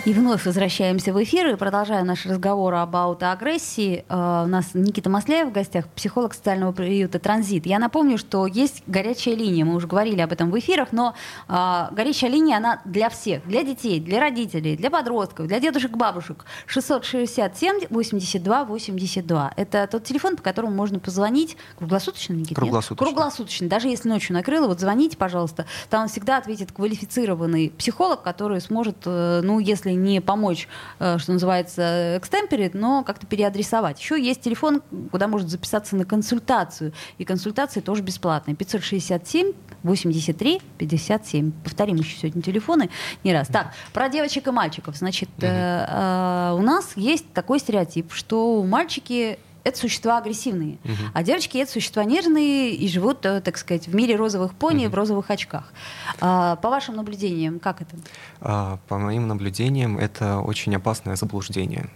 И 0.05 0.13
вновь 0.13 0.45
возвращаемся 0.45 1.15
в 1.15 1.23
эфир 1.23 1.47
и 1.47 1.57
продолжаем 1.57 2.07
наш 2.07 2.27
разговор 2.27 2.75
об 2.75 2.95
аутоагрессии. 2.95 4.05
Uh, 4.07 4.45
у 4.45 4.47
нас 4.47 4.75
Никита 4.75 5.09
Масляев 5.09 5.49
в 5.49 5.53
гостях, 5.53 5.89
психолог 5.89 6.35
социального 6.35 6.73
приюта 6.73 7.19
«Транзит». 7.19 7.65
Я 7.65 7.79
напомню, 7.79 8.19
что 8.19 8.47
есть 8.47 8.83
горячая 8.87 9.35
линия, 9.35 9.65
мы 9.65 9.75
уже 9.75 9.87
говорили 9.87 10.21
об 10.21 10.31
этом 10.31 10.51
в 10.51 10.59
эфирах, 10.59 10.89
но 10.93 11.15
uh, 11.49 11.95
горячая 11.95 12.31
линия, 12.31 12.59
она 12.59 12.83
для 12.85 13.09
всех, 13.09 13.47
для 13.49 13.63
детей, 13.63 13.99
для 13.99 14.21
родителей, 14.21 14.77
для 14.77 14.91
подростков, 14.91 15.47
для 15.47 15.59
дедушек, 15.59 15.93
бабушек. 15.93 16.45
667 16.67 17.87
82 17.89 18.65
82. 18.67 19.53
Это 19.57 19.89
тот 19.91 20.05
телефон, 20.05 20.37
по 20.37 20.43
которому 20.43 20.75
можно 20.75 20.99
позвонить. 20.99 21.57
Круглосуточно, 21.79 22.35
Никита? 22.35 22.57
Круглосуточно. 22.57 23.07
Нет? 23.07 23.15
Круглосуточно. 23.15 23.69
Даже 23.69 23.89
если 23.89 24.11
ночью 24.11 24.35
накрыло, 24.35 24.67
вот 24.67 24.81
звоните, 24.81 25.17
пожалуйста. 25.17 25.65
Там 25.89 26.09
всегда 26.09 26.37
ответит 26.37 26.73
квалифицированный 26.73 27.71
психолог, 27.71 28.21
который 28.23 28.61
сможет, 28.61 28.99
э, 29.07 29.41
ну, 29.43 29.61
если 29.61 29.94
не 29.95 30.21
помочь, 30.21 30.69
э, 30.99 31.19
что 31.19 31.33
называется, 31.33 32.19
экстемперит, 32.19 32.75
но 32.75 33.03
как-то 33.05 33.27
переадресовать. 33.27 34.01
Еще 34.01 34.23
есть 34.23 34.41
телефон, 34.41 34.83
куда 35.11 35.29
можно 35.29 35.49
записаться 35.49 35.97
на 35.97 36.05
консультацию. 36.05 36.93
И 37.19 37.25
консультации 37.25 37.81
тоже 37.81 38.03
бесплатные. 38.03 38.57
567 38.57 39.53
83 39.83 40.61
57. 40.79 41.53
Повторим 41.63 41.97
еще 41.97 42.17
сегодня 42.17 42.43
телефоны 42.43 42.91
не 43.23 43.33
раз. 43.33 43.49
Так, 43.49 43.73
про 43.93 44.09
девочек 44.09 44.49
и 44.49 44.51
мальчиков. 44.51 44.97
Значит, 44.97 45.29
угу. 45.39 45.47
э, 45.47 45.87
э, 45.89 46.55
у 46.57 46.63
нас 46.63 46.97
есть 46.97 47.33
такой 47.33 47.59
стереотип, 47.59 48.13
что 48.13 48.63
мальчики 48.63 49.39
это 49.65 49.79
существа 49.79 50.19
агрессивные, 50.19 50.79
угу. 50.85 50.93
а 51.15 51.23
девочки 51.23 51.59
это 51.59 51.73
существа 51.73 52.05
нежные 52.05 52.75
и 52.75 52.87
живут, 52.89 53.25
э, 53.25 53.41
так 53.41 53.57
сказать, 53.57 53.89
в 53.89 53.95
мире 53.95 54.15
розовых 54.15 54.55
пони 54.55 54.87
угу. 54.87 54.93
в 54.93 54.95
розовых 54.95 55.31
очках. 55.31 55.73
А, 56.21 56.57
по 56.57 56.69
вашим 56.69 56.97
наблюдениям, 56.97 57.59
как 57.59 57.81
это? 57.81 57.97
А, 58.41 58.79
по 58.89 58.99
моим 58.99 59.27
наблюдениям, 59.27 59.99
это 59.99 60.39
очень 60.39 60.77
опасное 60.77 61.17
заблуждение. 61.17 61.89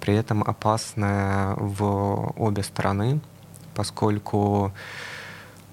При 0.00 0.14
этом 0.14 0.42
опасное 0.42 1.54
в 1.56 2.32
обе 2.36 2.62
стороны, 2.64 3.20
поскольку 3.74 4.72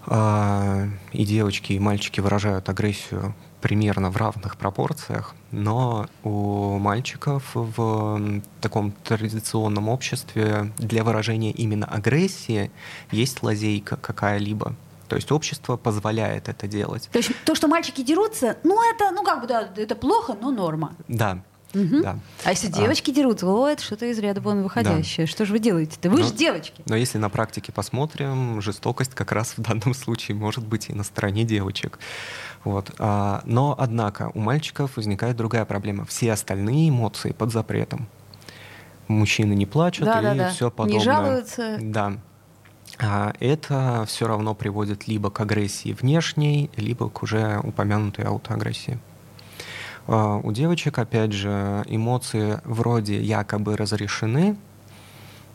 а, 0.05 0.87
и 1.11 1.25
девочки, 1.25 1.73
и 1.73 1.79
мальчики 1.79 2.19
выражают 2.19 2.69
агрессию 2.69 3.33
примерно 3.65 4.11
в 4.11 4.17
равных 4.17 4.57
пропорциях, 4.57 5.33
но 5.49 6.05
у 6.23 6.77
мальчиков 6.77 7.41
в 7.55 8.21
таком 8.61 8.91
традиционном 8.91 9.89
обществе 9.89 10.71
для 10.77 11.03
выражения 11.03 11.49
именно 11.49 11.87
агрессии 11.87 12.69
есть 13.09 13.41
лазейка 13.41 13.95
какая-либо. 13.95 14.75
То 15.07 15.15
есть 15.15 15.31
общество 15.31 15.77
позволяет 15.77 16.47
это 16.47 16.67
делать. 16.67 17.09
То 17.11 17.17
есть 17.17 17.31
то, 17.43 17.55
что 17.55 17.67
мальчики 17.67 18.03
дерутся, 18.03 18.57
ну 18.63 18.79
это, 18.93 19.09
ну 19.09 19.23
как 19.23 19.41
бы, 19.41 19.47
да, 19.47 19.67
это 19.75 19.95
плохо, 19.95 20.37
но 20.39 20.51
норма. 20.51 20.93
Да, 21.07 21.39
Угу. 21.73 22.01
Да. 22.01 22.19
А 22.43 22.51
если 22.51 22.69
а. 22.69 22.71
девочки 22.71 23.11
а, 23.11 23.13
дерутся, 23.13 23.47
о, 23.47 23.67
это 23.67 23.83
что-то 23.83 24.05
из 24.05 24.17
ряда 24.19 24.41
вон 24.41 24.63
выходящее. 24.63 25.25
Да. 25.25 25.31
Что 25.31 25.45
же 25.45 25.51
вы 25.51 25.59
делаете-то? 25.59 26.09
Вы 26.09 26.19
но, 26.19 26.27
же 26.27 26.33
девочки. 26.33 26.81
Но 26.85 26.95
если 26.95 27.17
на 27.17 27.29
практике 27.29 27.71
посмотрим, 27.71 28.61
жестокость 28.61 29.13
как 29.13 29.31
раз 29.31 29.53
в 29.57 29.61
данном 29.61 29.93
случае 29.95 30.35
может 30.35 30.65
быть 30.65 30.89
и 30.89 30.93
на 30.93 31.03
стороне 31.03 31.43
девочек. 31.43 31.99
Вот. 32.63 32.91
А, 32.97 33.41
но, 33.45 33.75
однако, 33.77 34.31
у 34.33 34.39
мальчиков 34.39 34.95
возникает 34.95 35.35
другая 35.35 35.65
проблема. 35.65 36.05
Все 36.05 36.31
остальные 36.31 36.89
эмоции 36.89 37.31
под 37.31 37.51
запретом. 37.51 38.07
Мужчины 39.07 39.53
не 39.53 39.65
плачут 39.65 40.05
да, 40.05 40.19
и 40.19 40.23
да, 40.23 40.33
да. 40.33 40.49
все 40.49 40.71
подобное. 40.71 40.99
Не 40.99 41.03
жалуются. 41.03 41.77
Да. 41.79 42.13
А 42.97 43.33
это 43.39 44.05
все 44.07 44.27
равно 44.27 44.55
приводит 44.55 45.07
либо 45.07 45.29
к 45.29 45.39
агрессии 45.41 45.93
внешней, 45.93 46.71
либо 46.75 47.09
к 47.09 47.23
уже 47.23 47.59
упомянутой 47.63 48.25
аутоагрессии. 48.25 48.99
А, 50.07 50.37
у 50.37 50.51
девочек, 50.51 50.99
опять 50.99 51.31
же, 51.31 51.83
эмоции 51.87 52.59
вроде 52.63 53.21
якобы 53.21 53.75
разрешены, 53.75 54.57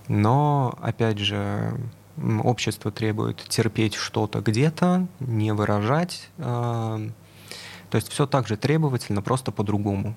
но, 0.09 0.76
опять 0.80 1.19
же, 1.19 1.73
общество 2.42 2.90
требует 2.90 3.37
терпеть 3.49 3.95
что-то 3.95 4.40
где-то, 4.40 5.07
не 5.21 5.52
выражать. 5.52 6.28
А, 6.38 7.00
то 7.90 7.97
есть 7.97 8.09
все 8.09 8.26
так 8.26 8.47
же 8.49 8.57
требовательно, 8.57 9.23
просто 9.23 9.52
по-другому. 9.52 10.14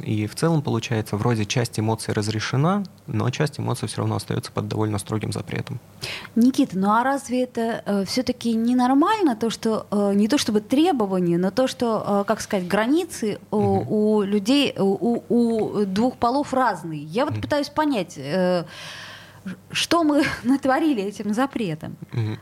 И 0.00 0.26
в 0.26 0.34
целом 0.34 0.62
получается, 0.62 1.16
вроде 1.16 1.44
часть 1.44 1.78
эмоций 1.78 2.14
разрешена, 2.14 2.84
но 3.06 3.30
часть 3.30 3.58
эмоций 3.60 3.88
все 3.88 3.98
равно 3.98 4.16
остается 4.16 4.52
под 4.52 4.68
довольно 4.68 4.98
строгим 4.98 5.32
запретом. 5.32 5.80
Никита, 6.34 6.78
ну 6.78 6.90
а 6.90 7.02
разве 7.02 7.44
это 7.44 7.82
э, 7.84 8.04
все-таки 8.04 8.54
ненормально, 8.54 9.36
то, 9.36 9.50
что 9.50 9.86
э, 9.90 10.12
не 10.14 10.28
то 10.28 10.38
чтобы 10.38 10.60
требования, 10.60 11.38
но 11.38 11.50
то, 11.50 11.66
что, 11.66 12.22
э, 12.22 12.24
как 12.26 12.40
сказать, 12.40 12.66
границы 12.66 13.38
у, 13.50 13.56
угу. 13.56 14.16
у 14.18 14.22
людей, 14.22 14.74
у, 14.78 15.22
у 15.28 15.84
двух 15.86 16.16
полов 16.16 16.52
разные? 16.52 17.02
Я 17.02 17.24
вот 17.24 17.34
угу. 17.34 17.42
пытаюсь 17.42 17.68
понять, 17.68 18.14
э, 18.16 18.64
что 19.70 20.04
мы 20.04 20.24
натворили 20.42 21.02
этим 21.02 21.34
запретом. 21.34 21.96
Угу. 22.12 22.38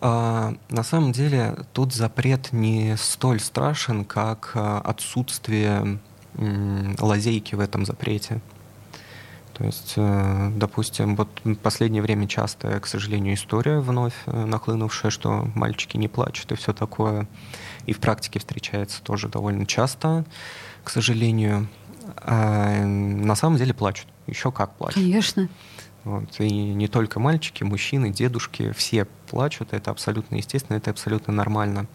А, 0.00 0.54
на 0.68 0.82
самом 0.82 1.12
деле 1.12 1.56
тут 1.72 1.92
запрет 1.92 2.52
не 2.52 2.96
столь 2.96 3.40
страшен, 3.40 4.04
как 4.04 4.52
э, 4.54 4.80
отсутствие 4.84 5.98
лазейки 6.36 7.54
в 7.54 7.60
этом 7.60 7.84
запрете. 7.84 8.40
То 9.58 9.64
есть, 9.64 9.94
э, 9.96 10.52
допустим, 10.54 11.16
вот 11.16 11.28
в 11.42 11.56
последнее 11.56 12.00
время 12.00 12.28
частая, 12.28 12.78
к 12.78 12.86
сожалению, 12.86 13.34
история 13.34 13.80
вновь 13.80 14.14
э, 14.26 14.44
нахлынувшая, 14.44 15.10
что 15.10 15.48
мальчики 15.56 15.96
не 15.96 16.06
плачут 16.06 16.52
и 16.52 16.54
все 16.54 16.72
такое. 16.72 17.26
И 17.84 17.92
в 17.92 17.98
практике 17.98 18.38
встречается 18.38 19.02
тоже 19.02 19.28
довольно 19.28 19.66
часто, 19.66 20.24
к 20.84 20.90
сожалению. 20.90 21.66
А 22.18 22.84
на 22.84 23.34
самом 23.34 23.56
деле 23.56 23.74
плачут. 23.74 24.06
Еще 24.28 24.52
как 24.52 24.76
плачут. 24.76 25.02
Конечно. 25.02 25.48
Вот. 26.04 26.38
И 26.38 26.48
не 26.48 26.86
только 26.86 27.18
мальчики, 27.18 27.64
мужчины, 27.64 28.10
дедушки, 28.10 28.72
все 28.76 29.06
плачут. 29.28 29.72
Это 29.72 29.90
абсолютно 29.90 30.36
естественно, 30.36 30.76
это 30.76 30.90
абсолютно 30.92 31.32
нормально. 31.32 31.86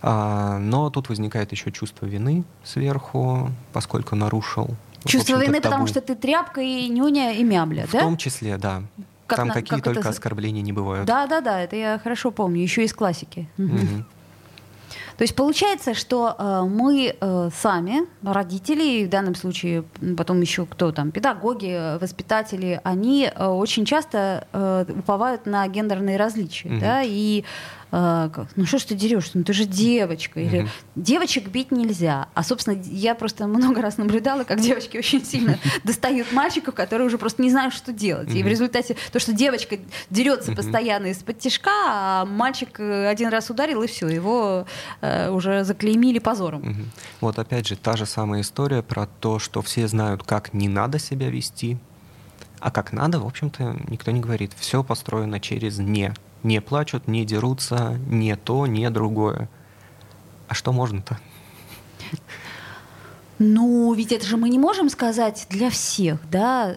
А, 0.00 0.58
но 0.58 0.90
тут 0.90 1.08
возникает 1.08 1.52
еще 1.52 1.70
чувство 1.72 2.06
вины 2.06 2.44
сверху, 2.62 3.50
поскольку 3.72 4.16
нарушил 4.16 4.76
Чувство 5.04 5.36
вины, 5.36 5.60
потому 5.60 5.86
что 5.86 6.00
ты 6.00 6.14
тряпка 6.14 6.60
и 6.60 6.88
нюня 6.88 7.32
и 7.32 7.44
мябля, 7.44 7.86
в 7.86 7.92
да? 7.92 7.98
В 7.98 8.02
том 8.02 8.16
числе, 8.16 8.58
да. 8.58 8.82
Как 9.26 9.38
Там 9.38 9.48
на, 9.48 9.54
какие 9.54 9.76
как 9.76 9.84
только 9.84 10.00
это... 10.00 10.08
оскорбления 10.08 10.62
не 10.62 10.72
бывают. 10.72 11.06
Да, 11.06 11.26
да, 11.26 11.40
да, 11.40 11.60
это 11.60 11.76
я 11.76 11.98
хорошо 11.98 12.30
помню, 12.30 12.62
еще 12.62 12.84
из 12.84 12.94
классики. 12.94 13.48
Угу. 13.58 14.04
То 15.18 15.22
есть 15.22 15.34
получается, 15.34 15.94
что 15.94 16.34
э, 16.38 16.62
мы 16.62 17.14
э, 17.20 17.50
сами, 17.52 18.06
родители, 18.22 19.04
в 19.04 19.10
данном 19.10 19.34
случае 19.34 19.84
потом 20.16 20.40
еще 20.40 20.64
кто 20.64 20.92
там, 20.92 21.10
педагоги, 21.10 21.98
воспитатели, 22.00 22.80
они 22.84 23.30
э, 23.34 23.46
очень 23.46 23.84
часто 23.84 24.46
э, 24.52 24.84
уповают 24.88 25.44
на 25.44 25.66
гендерные 25.66 26.16
различия, 26.16 26.68
угу. 26.68 26.80
да, 26.80 27.02
и 27.02 27.44
э, 27.90 28.30
ну 28.56 28.66
что 28.66 28.78
ж 28.78 28.84
ты 28.84 28.94
дерешься, 28.94 29.32
ну 29.34 29.44
ты 29.44 29.52
же 29.52 29.64
девочка, 29.64 30.40
или 30.40 30.68
девочек 30.94 31.48
бить 31.48 31.70
нельзя. 31.70 32.28
А, 32.34 32.42
собственно, 32.42 32.80
я 32.84 33.14
просто 33.14 33.46
много 33.46 33.82
раз 33.82 33.98
наблюдала, 33.98 34.44
как 34.44 34.60
девочки 34.60 34.96
очень 34.96 35.24
сильно 35.24 35.58
достают 35.84 36.32
мальчиков, 36.32 36.74
которые 36.74 37.06
уже 37.06 37.18
просто 37.18 37.42
не 37.42 37.50
знают, 37.50 37.74
что 37.74 37.92
делать. 37.92 38.34
И 38.34 38.42
в 38.42 38.46
результате 38.46 38.96
то, 39.12 39.18
что 39.18 39.32
девочка 39.32 39.78
дерется 40.10 40.52
постоянно 40.52 41.06
из-под 41.06 41.38
тяжка, 41.38 41.70
а 41.86 42.24
мальчик 42.24 42.80
э, 42.80 43.08
один 43.08 43.28
раз 43.28 43.50
ударил, 43.50 43.82
и 43.82 43.86
все, 43.86 44.08
его 44.08 44.66
э, 45.00 45.30
уже 45.30 45.64
заклеймили 45.64 46.18
позором. 46.18 46.90
Вот 47.20 47.38
опять 47.38 47.66
же, 47.66 47.76
та 47.76 47.96
же 47.96 48.06
самая 48.06 48.42
история 48.42 48.82
про 48.82 49.06
то, 49.06 49.38
что 49.38 49.62
все 49.62 49.88
знают, 49.88 50.22
как 50.22 50.52
не 50.54 50.68
надо 50.68 50.98
себя 50.98 51.30
вести, 51.30 51.78
а 52.60 52.70
как 52.70 52.92
надо, 52.92 53.20
в 53.20 53.26
общем-то, 53.26 53.76
никто 53.88 54.10
не 54.10 54.20
говорит. 54.20 54.52
Все 54.58 54.82
построено 54.82 55.40
через 55.40 55.78
«не» 55.78 56.12
не 56.42 56.60
плачут, 56.60 57.08
не 57.08 57.24
дерутся, 57.24 57.98
не 58.06 58.36
то, 58.36 58.66
не 58.66 58.88
другое. 58.90 59.48
А 60.48 60.54
что 60.54 60.72
можно-то? 60.72 61.18
Ну, 63.38 63.92
ведь 63.94 64.12
это 64.12 64.26
же 64.26 64.36
мы 64.36 64.48
не 64.48 64.58
можем 64.58 64.88
сказать 64.88 65.46
для 65.50 65.70
всех, 65.70 66.18
да? 66.28 66.76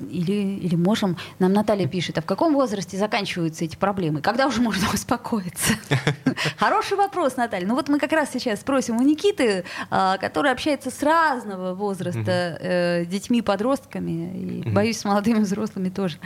Или, 0.00 0.58
или 0.58 0.76
можем? 0.76 1.16
Нам 1.38 1.52
Наталья 1.52 1.86
пишет, 1.86 2.18
а 2.18 2.22
в 2.22 2.26
каком 2.26 2.54
возрасте 2.54 2.96
заканчиваются 2.96 3.64
эти 3.64 3.76
проблемы? 3.76 4.20
Когда 4.20 4.46
уже 4.46 4.60
можно 4.60 4.86
успокоиться? 4.92 5.74
Хороший 6.58 6.96
вопрос, 6.96 7.36
Наталья. 7.36 7.66
Ну 7.66 7.74
вот 7.74 7.88
мы 7.88 7.98
как 7.98 8.12
раз 8.12 8.30
сейчас 8.32 8.60
спросим 8.60 8.96
у 8.96 9.02
Никиты, 9.02 9.64
а, 9.90 10.18
который 10.18 10.50
общается 10.50 10.90
с 10.90 11.02
разного 11.02 11.74
возраста 11.74 12.58
э, 12.60 13.04
детьми, 13.06 13.42
подростками, 13.42 14.62
и, 14.64 14.70
боюсь, 14.70 14.98
с 14.98 15.04
молодыми 15.04 15.40
взрослыми 15.40 15.88
тоже. 15.88 16.18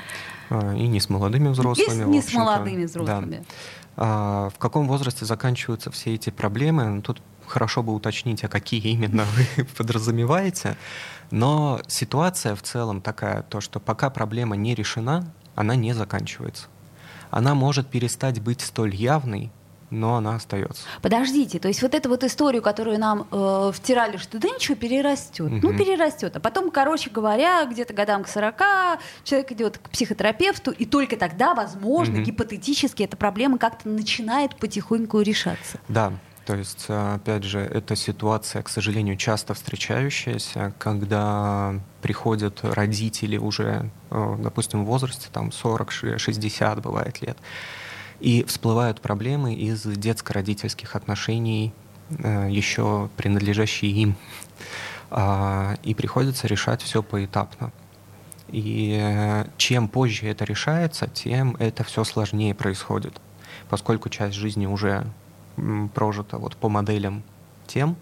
А, 0.50 0.74
и 0.74 0.86
не 0.86 1.00
с 1.00 1.08
молодыми 1.08 1.48
взрослыми. 1.48 2.04
И 2.04 2.06
не 2.06 2.22
с 2.22 2.32
молодыми 2.32 2.84
взрослыми. 2.84 3.44
Да. 3.96 4.50
В 4.50 4.54
каком 4.58 4.86
возрасте 4.86 5.24
заканчиваются 5.24 5.90
все 5.90 6.14
эти 6.14 6.30
проблемы? 6.30 6.84
Ну, 6.84 7.02
тут 7.02 7.20
хорошо 7.48 7.82
бы 7.82 7.92
уточнить, 7.94 8.44
а 8.44 8.48
какие 8.48 8.80
именно 8.80 9.24
вы 9.24 9.64
подразумеваете. 9.76 10.76
Но 11.30 11.80
ситуация 11.86 12.54
в 12.54 12.62
целом 12.62 13.00
такая, 13.00 13.42
то, 13.42 13.60
что 13.60 13.80
пока 13.80 14.10
проблема 14.10 14.56
не 14.56 14.74
решена, 14.74 15.30
она 15.54 15.74
не 15.74 15.92
заканчивается. 15.92 16.66
Она 17.30 17.54
может 17.54 17.88
перестать 17.88 18.40
быть 18.40 18.60
столь 18.60 18.94
явной, 18.94 19.50
но 19.90 20.16
она 20.16 20.36
остается. 20.36 20.82
Подождите, 21.02 21.58
то 21.58 21.68
есть 21.68 21.82
вот 21.82 21.94
эту 21.94 22.08
вот 22.08 22.24
историю, 22.24 22.62
которую 22.62 22.98
нам 22.98 23.26
э, 23.30 23.72
втирали, 23.74 24.16
что 24.16 24.38
да 24.38 24.48
ничего, 24.48 24.76
перерастет. 24.76 25.46
Угу. 25.46 25.60
Ну, 25.62 25.76
перерастет. 25.76 26.36
А 26.36 26.40
потом, 26.40 26.70
короче 26.70 27.10
говоря, 27.10 27.64
где-то 27.64 27.94
годам 27.94 28.24
к 28.24 28.28
40 28.28 28.54
человек 29.24 29.52
идет 29.52 29.78
к 29.78 29.90
психотерапевту, 29.90 30.70
и 30.70 30.84
только 30.84 31.16
тогда, 31.16 31.54
возможно, 31.54 32.16
угу. 32.16 32.24
гипотетически 32.24 33.02
эта 33.02 33.16
проблема 33.16 33.58
как-то 33.58 33.88
начинает 33.88 34.56
потихоньку 34.56 35.20
решаться. 35.20 35.78
Да, 35.88 36.12
то 36.48 36.54
есть, 36.54 36.86
э, 36.88 37.14
опять 37.16 37.44
же, 37.44 37.60
эта 37.60 37.94
ситуация, 37.94 38.62
к 38.62 38.70
сожалению, 38.70 39.18
часто 39.18 39.52
встречающаяся, 39.52 40.72
когда 40.78 41.78
приходят 42.00 42.60
родители 42.62 43.36
уже, 43.36 43.90
э, 44.10 44.36
допустим, 44.38 44.86
в 44.86 44.86
возрасте 44.86 45.28
там 45.30 45.50
40-60 45.50 46.80
бывает 46.80 47.20
лет, 47.20 47.36
и 48.20 48.44
всплывают 48.44 49.02
проблемы 49.02 49.52
из 49.52 49.82
детско-родительских 49.82 50.96
отношений, 50.96 51.74
э, 52.08 52.48
еще 52.50 53.10
принадлежащие 53.18 53.90
им. 53.90 54.16
А, 55.10 55.76
и 55.82 55.94
приходится 55.94 56.46
решать 56.46 56.80
все 56.80 57.02
поэтапно. 57.02 57.72
И 58.48 59.44
чем 59.58 59.86
позже 59.86 60.28
это 60.28 60.46
решается, 60.46 61.08
тем 61.08 61.56
это 61.58 61.84
все 61.84 62.04
сложнее 62.04 62.54
происходит, 62.54 63.20
поскольку 63.68 64.08
часть 64.08 64.34
жизни 64.34 64.64
уже 64.64 65.04
прожито 65.94 66.38
вот 66.38 66.56
по 66.56 66.68
моделям 66.68 67.22
тем, 67.66 67.96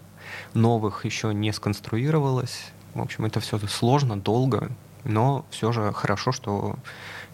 новых 0.53 1.05
еще 1.05 1.33
не 1.33 1.51
сконструировалось. 1.51 2.71
В 2.93 3.01
общем, 3.01 3.25
это 3.25 3.39
все 3.39 3.59
сложно, 3.59 4.17
долго, 4.17 4.71
но 5.03 5.45
все 5.49 5.71
же 5.71 5.93
хорошо, 5.93 6.31
что 6.31 6.75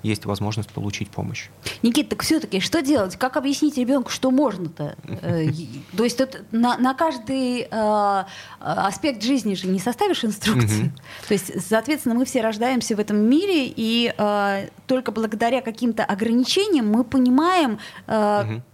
есть 0.03 0.25
возможность 0.25 0.69
получить 0.69 1.09
помощь. 1.09 1.47
Никита, 1.81 2.12
так 2.12 2.23
все-таки 2.23 2.59
что 2.59 2.81
делать? 2.81 3.15
Как 3.15 3.38
объяснить 3.38 3.77
ребенку, 3.77 4.12
что 4.12 4.31
можно-то? 4.31 4.97
Э, 5.07 5.47
то 5.97 6.03
есть 6.03 6.17
тут 6.17 6.43
на, 6.51 6.77
на 6.77 6.93
каждый 6.93 7.62
э, 7.62 8.23
аспект 8.59 9.23
жизни 9.23 9.55
же 9.55 9.67
не 9.67 9.79
составишь 9.79 10.25
инструкции. 10.25 10.91
То 11.27 11.33
есть, 11.33 11.65
соответственно, 11.67 12.15
мы 12.15 12.25
все 12.25 12.41
рождаемся 12.41 12.95
в 12.97 12.99
этом 12.99 13.17
мире, 13.17 13.65
и 13.73 14.13
э, 14.15 14.67
только 14.88 15.13
благодаря 15.13 15.62
каким-то 15.62 16.03
ограничениям 16.03 16.89
мы 16.89 17.05
понимаем, 17.05 17.79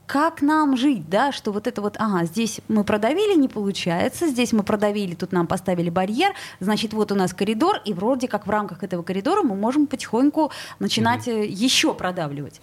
как 0.10 0.41
нам 0.41 0.76
жить, 0.76 1.08
да, 1.08 1.32
что 1.32 1.52
вот 1.52 1.67
это 1.67 1.84
вот, 1.84 1.95
ага, 2.00 2.26
здесь 2.26 2.62
мы 2.67 2.84
продавили, 2.84 3.36
не 3.36 3.48
получается, 3.48 4.28
здесь 4.28 4.54
мы 4.54 4.63
продавили, 4.63 5.13
тут 5.13 5.32
нам 5.32 5.45
поставили 5.45 5.91
барьер, 5.91 6.34
значит, 6.60 6.93
вот 6.93 7.12
у 7.12 7.15
нас 7.15 7.32
коридор, 7.32 7.80
и 7.86 7.93
вроде 7.93 8.28
как 8.28 8.48
в 8.48 8.50
рамках 8.50 8.84
этого 8.84 9.04
коридора 9.04 9.43
мы 9.43 9.56
можем 9.56 9.86
потихоньку 9.86 10.52
начинать 10.80 11.28
угу. 11.28 11.38
еще 11.38 11.93
продавливать. 11.93 12.60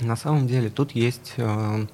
На 0.00 0.16
самом 0.16 0.46
деле 0.46 0.68
тут 0.68 0.90
есть 0.90 1.32
э, 1.38 1.86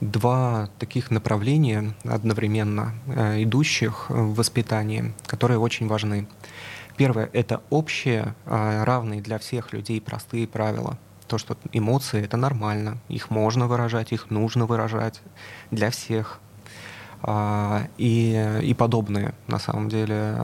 два 0.00 0.70
таких 0.78 1.10
направления 1.10 1.94
одновременно 2.04 2.94
э, 3.06 3.42
идущих 3.42 4.08
в 4.08 4.34
воспитании, 4.34 5.12
которые 5.26 5.58
очень 5.58 5.88
важны. 5.88 6.26
Первое— 6.96 7.28
это 7.34 7.60
общие, 7.68 8.34
э, 8.46 8.84
равные 8.84 9.20
для 9.20 9.38
всех 9.38 9.74
людей 9.74 10.00
простые 10.00 10.48
правила— 10.48 10.96
то, 11.28 11.38
что 11.38 11.56
эмоции— 11.72 12.22
это 12.24 12.36
нормально, 12.36 12.98
их 13.08 13.30
можно 13.30 13.66
выражать, 13.66 14.12
их 14.12 14.30
нужно 14.30 14.66
выражать 14.66 15.20
для 15.70 15.90
всех. 15.90 16.40
А, 17.22 17.86
и, 17.98 18.60
и 18.62 18.74
подобные, 18.74 19.34
на 19.46 19.58
самом 19.58 19.88
деле, 19.88 20.36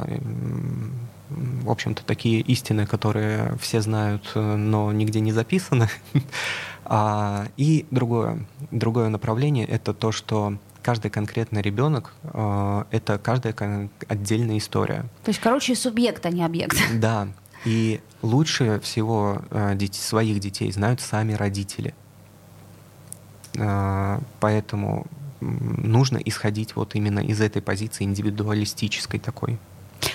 в 1.30 1.70
общем-то, 1.70 2.04
такие 2.04 2.40
истины, 2.40 2.86
которые 2.86 3.56
все 3.58 3.80
знают, 3.80 4.32
но 4.34 4.92
нигде 4.92 5.20
не 5.20 5.32
записаны. 5.32 5.88
А, 6.86 7.46
и 7.56 7.86
другое, 7.90 8.44
другое 8.70 9.08
направление— 9.08 9.64
это 9.66 9.94
то, 9.94 10.12
что 10.12 10.58
каждый 10.82 11.10
конкретный 11.10 11.62
ребенок 11.62 12.12
а,— 12.24 12.86
это 12.90 13.16
каждая 13.16 13.54
отдельная 14.06 14.58
история. 14.58 15.06
То 15.24 15.30
есть, 15.30 15.40
короче, 15.40 15.74
субъект, 15.74 16.26
а 16.26 16.30
не 16.30 16.44
объект. 16.44 16.76
Да, 16.92 17.28
и 17.64 18.00
лучше 18.22 18.80
всего 18.80 19.42
э, 19.50 19.78
своих 19.92 20.40
детей 20.40 20.70
знают 20.72 21.00
сами 21.00 21.32
родители. 21.32 21.94
Э, 23.54 24.20
поэтому 24.40 25.06
нужно 25.40 26.18
исходить 26.18 26.76
вот 26.76 26.94
именно 26.94 27.20
из 27.20 27.40
этой 27.40 27.60
позиции 27.62 28.04
индивидуалистической 28.04 29.20
такой. 29.20 29.58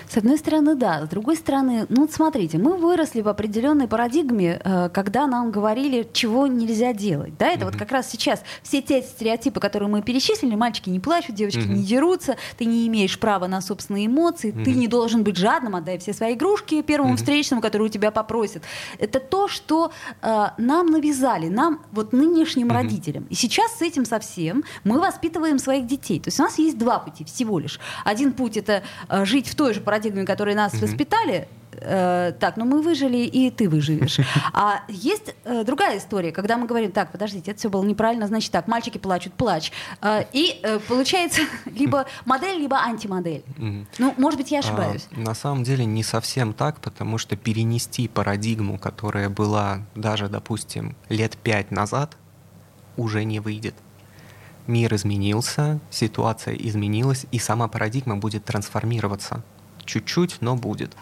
С 0.10 0.18
одной 0.18 0.40
стороны, 0.40 0.74
да. 0.74 1.06
С 1.06 1.10
другой 1.10 1.36
стороны, 1.36 1.86
ну 1.88 2.02
вот 2.02 2.12
смотрите, 2.12 2.58
мы 2.58 2.78
выросли 2.78 3.22
в 3.22 3.28
определенной 3.28 3.88
парадигме, 3.88 4.60
э, 4.64 4.90
когда 4.92 5.28
нам 5.28 5.52
говорили, 5.52 6.10
чего 6.12 6.48
нельзя 6.48 6.94
делать. 6.94 7.38
Да, 7.38 7.48
это 7.48 7.60
mm-hmm. 7.60 7.66
вот 7.66 7.76
как 7.76 7.92
раз 7.92 8.10
сейчас 8.10 8.42
все 8.64 8.82
те 8.82 9.04
стереотипы, 9.04 9.60
которые 9.60 9.88
мы 9.88 10.02
перечислили, 10.02 10.56
мальчики 10.56 10.90
не 10.90 11.00
плачут, 11.00 11.36
девочки 11.36 11.60
mm-hmm. 11.60 11.74
не 11.74 11.84
дерутся, 11.84 12.38
ты 12.58 12.66
не 12.66 12.88
имеешь 12.88 13.20
права 13.20 13.46
на 13.46 13.62
собственные 13.62 14.08
эмоции, 14.08 14.52
mm-hmm. 14.52 14.64
ты 14.64 14.74
не 14.74 14.88
должен 14.88 15.24
быть 15.24 15.38
жадным, 15.38 15.76
отдай 15.76 16.00
все 16.00 16.12
свои 16.14 16.34
игрушки 16.34 16.82
первому 16.82 17.14
mm-hmm. 17.14 17.18
встречному, 17.18 17.62
который 17.62 17.84
у 17.84 17.90
тебя 17.90 18.10
попросит. 18.10 18.64
Это 18.98 19.20
то, 19.20 19.48
что 19.48 19.92
э, 20.24 20.46
нам 20.58 20.88
навязали, 20.88 21.50
нам, 21.50 21.86
вот 21.92 22.14
нынешним 22.14 22.70
mm-hmm. 22.70 22.74
родителям. 22.74 23.28
И 23.30 23.36
сейчас 23.36 23.78
с 23.78 23.84
этим 23.84 24.06
совсем 24.06 24.64
мы 24.84 25.00
воспитываем 25.00 25.60
своих 25.60 25.86
детей. 25.86 26.20
То 26.20 26.30
есть 26.30 26.40
у 26.40 26.44
нас 26.44 26.58
есть 26.58 26.80
два 26.80 26.98
пути 26.98 27.26
всего 27.26 27.60
лишь. 27.60 27.80
Один 28.06 28.34
путь 28.34 28.58
это 28.58 28.82
э, 29.08 29.26
жить 29.26 29.48
в 29.48 29.54
той 29.54 29.76
же 29.76 29.82
парадигме, 29.82 29.99
парадигме, 30.00 30.26
которые 30.26 30.56
нас 30.56 30.74
mm-hmm. 30.74 30.82
воспитали, 30.82 31.48
э, 31.74 32.34
так, 32.40 32.58
ну 32.58 32.66
мы 32.66 32.82
выжили, 32.82 33.18
и 33.18 33.52
ты 33.52 33.70
выживешь. 33.70 34.20
А 34.54 34.82
есть 34.88 35.36
э, 35.44 35.64
другая 35.64 35.98
история, 35.98 36.32
когда 36.32 36.58
мы 36.58 36.68
говорим, 36.68 36.92
так, 36.92 37.12
подождите, 37.12 37.52
это 37.52 37.60
все 37.60 37.70
было 37.70 37.84
неправильно, 37.84 38.28
значит 38.28 38.52
так, 38.52 38.68
мальчики 38.68 38.98
плачут, 38.98 39.34
плачь. 39.34 39.72
Э, 40.02 40.24
и 40.34 40.60
э, 40.64 40.80
получается 40.80 41.42
либо 41.66 42.06
модель, 42.26 42.60
либо 42.60 42.78
антимодель. 42.78 43.44
Mm-hmm. 43.58 43.86
Ну, 44.00 44.14
может 44.18 44.40
быть, 44.40 44.52
я 44.52 44.60
ошибаюсь. 44.60 45.08
А, 45.12 45.20
на 45.20 45.34
самом 45.34 45.64
деле 45.64 45.86
не 45.86 46.04
совсем 46.04 46.54
так, 46.54 46.80
потому 46.80 47.18
что 47.18 47.36
перенести 47.36 48.08
парадигму, 48.08 48.78
которая 48.80 49.30
была 49.30 49.80
даже, 49.96 50.30
допустим, 50.30 50.96
лет 51.10 51.38
пять 51.38 51.72
назад, 51.72 52.18
уже 52.98 53.24
не 53.24 53.40
выйдет 53.40 53.76
мир 54.70 54.94
изменился, 54.94 55.80
ситуация 55.90 56.54
изменилась, 56.54 57.26
и 57.32 57.40
сама 57.40 57.68
парадигма 57.68 58.18
будет 58.18 58.46
трансформироваться. 58.46 59.44
Чуть-чуть, 59.90 60.38
но 60.42 60.56
будет. 60.56 60.96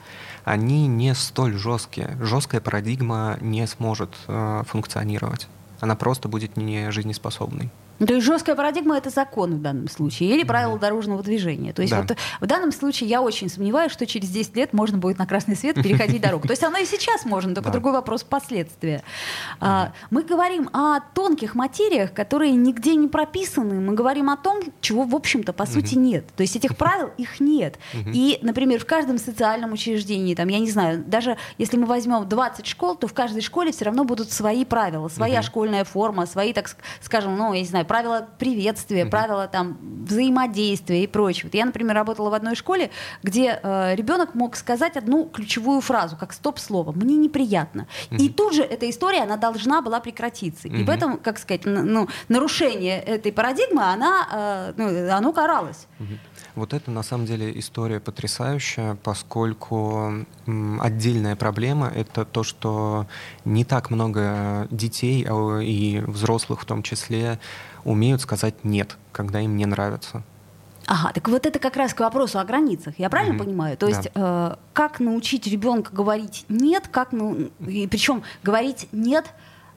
Они 0.45 0.87
не 0.87 1.13
столь 1.13 1.57
жесткие. 1.57 2.17
Жесткая 2.21 2.61
парадигма 2.61 3.37
не 3.41 3.67
сможет 3.67 4.15
э, 4.29 4.63
функционировать. 4.65 5.49
Она 5.81 5.97
просто 5.97 6.29
будет 6.29 6.55
не 6.55 6.89
жизнеспособной. 6.89 7.69
То 7.99 8.13
есть 8.13 8.25
жесткая 8.25 8.55
парадигма 8.55 8.97
это 8.97 9.09
закон 9.09 9.55
в 9.55 9.61
данном 9.61 9.87
случае 9.89 10.29
или 10.29 10.43
правила 10.43 10.77
дорожного 10.77 11.23
движения. 11.23 11.73
То 11.73 11.81
есть 11.81 11.93
да. 11.93 12.01
вот 12.01 12.17
в 12.41 12.45
данном 12.45 12.71
случае 12.71 13.09
я 13.09 13.21
очень 13.21 13.49
сомневаюсь, 13.49 13.91
что 13.91 14.05
через 14.05 14.29
10 14.29 14.55
лет 14.55 14.73
можно 14.73 14.97
будет 14.97 15.17
на 15.17 15.25
красный 15.25 15.55
свет 15.55 15.75
переходить 15.75 16.21
дорогу. 16.21 16.47
То 16.47 16.53
есть 16.53 16.63
оно 16.63 16.77
и 16.77 16.85
сейчас 16.85 17.25
можно, 17.25 17.55
только 17.55 17.71
другой 17.71 17.93
вопрос 17.93 18.23
последствия. 18.23 19.03
А, 19.59 19.93
мы 20.11 20.23
говорим 20.23 20.69
о 20.73 20.99
тонких 20.99 21.55
материях, 21.55 22.13
которые 22.13 22.51
нигде 22.51 22.95
не 22.95 23.07
прописаны. 23.07 23.75
Мы 23.75 23.93
говорим 23.93 24.29
о 24.29 24.37
том, 24.37 24.61
чего 24.81 25.03
в 25.03 25.15
общем-то 25.15 25.53
по 25.53 25.65
сути 25.65 25.95
нет. 25.95 26.25
То 26.35 26.41
есть 26.41 26.55
этих 26.55 26.77
правил 26.77 27.11
их 27.17 27.39
нет. 27.39 27.77
И, 27.93 28.39
например, 28.41 28.79
в 28.79 28.85
каждом 28.85 29.17
социальном 29.17 29.73
учреждении, 29.73 30.35
там, 30.35 30.47
я 30.49 30.59
не 30.59 30.69
знаю, 30.69 31.03
даже 31.05 31.37
если 31.57 31.77
мы 31.77 31.85
возьмем 31.85 32.27
20 32.27 32.65
школ, 32.65 32.95
то 32.95 33.07
в 33.07 33.13
каждой 33.13 33.41
школе 33.41 33.71
все 33.71 33.85
равно 33.85 34.03
будут 34.03 34.31
свои 34.31 34.65
правила, 34.65 35.07
своя 35.07 35.41
школьная 35.41 35.83
форма, 35.83 36.25
свои, 36.25 36.53
так 36.53 36.69
скажем, 37.01 37.37
ну, 37.37 37.53
я 37.53 37.61
не 37.61 37.65
знаю, 37.65 37.86
правила 37.87 38.27
приветствия, 38.37 39.03
mm-hmm. 39.03 39.09
правила 39.09 39.47
там 39.47 39.77
взаимодействия 40.07 41.03
и 41.03 41.07
прочего. 41.07 41.49
я, 41.53 41.65
например, 41.65 41.95
работала 41.95 42.29
в 42.29 42.33
одной 42.33 42.55
школе, 42.55 42.91
где 43.23 43.59
э, 43.61 43.95
ребенок 43.95 44.35
мог 44.35 44.55
сказать 44.55 44.97
одну 44.97 45.25
ключевую 45.25 45.81
фразу, 45.81 46.15
как 46.15 46.33
стоп-слово. 46.33 46.91
Мне 46.91 47.15
неприятно. 47.15 47.87
Mm-hmm. 48.09 48.17
И 48.17 48.29
тут 48.29 48.53
же 48.53 48.63
эта 48.63 48.89
история, 48.89 49.23
она 49.23 49.37
должна 49.37 49.81
была 49.81 49.99
прекратиться. 49.99 50.67
Mm-hmm. 50.67 50.79
И 50.81 50.83
в 50.83 50.89
этом, 50.89 51.17
как 51.17 51.39
сказать, 51.39 51.65
ну, 51.65 52.07
нарушение 52.29 52.99
этой 52.99 53.31
парадигмы, 53.31 53.83
она, 53.83 54.27
э, 54.31 54.73
ну, 54.77 55.11
оно 55.11 55.33
каралось. 55.33 55.87
Mm-hmm. 55.99 56.17
Вот 56.57 56.73
это 56.73 56.89
на 56.89 57.03
самом 57.03 57.27
деле 57.27 57.57
история 57.59 57.99
потрясающая, 57.99 58.95
поскольку 59.03 60.25
отдельная 60.79 61.35
проблема— 61.35 61.87
это 61.95 62.25
то, 62.25 62.41
что 62.41 63.05
не 63.45 63.63
так 63.63 63.91
много 63.91 64.67
детей 64.71 65.23
а 65.29 65.59
и 65.59 65.99
взрослых 65.99 66.61
в 66.61 66.65
том 66.65 66.81
числе 66.81 67.39
умеют 67.87 68.21
сказать 68.21 68.63
«нет», 68.63 68.97
когда 69.11 69.39
им 69.39 69.55
не 69.57 69.65
нравится. 69.65 70.23
Ага, 70.85 71.11
так 71.13 71.27
вот 71.27 71.45
это 71.45 71.59
как 71.59 71.75
раз 71.75 71.93
к 71.93 71.99
вопросу 71.99 72.39
о 72.39 72.45
границах. 72.45 72.93
Я 72.97 73.09
правильно 73.09 73.35
mm-hmm. 73.35 73.45
понимаю? 73.45 73.77
То 73.77 73.87
есть 73.87 74.09
да. 74.13 74.55
э, 74.55 74.73
как 74.73 75.01
научить 75.01 75.45
ребенка 75.45 75.93
говорить 75.93 76.45
нет, 76.47 76.87
как 76.87 77.11
ну 77.11 77.49
и 77.59 77.87
причем 77.87 78.23
говорить 78.41 78.87
нет 78.93 79.25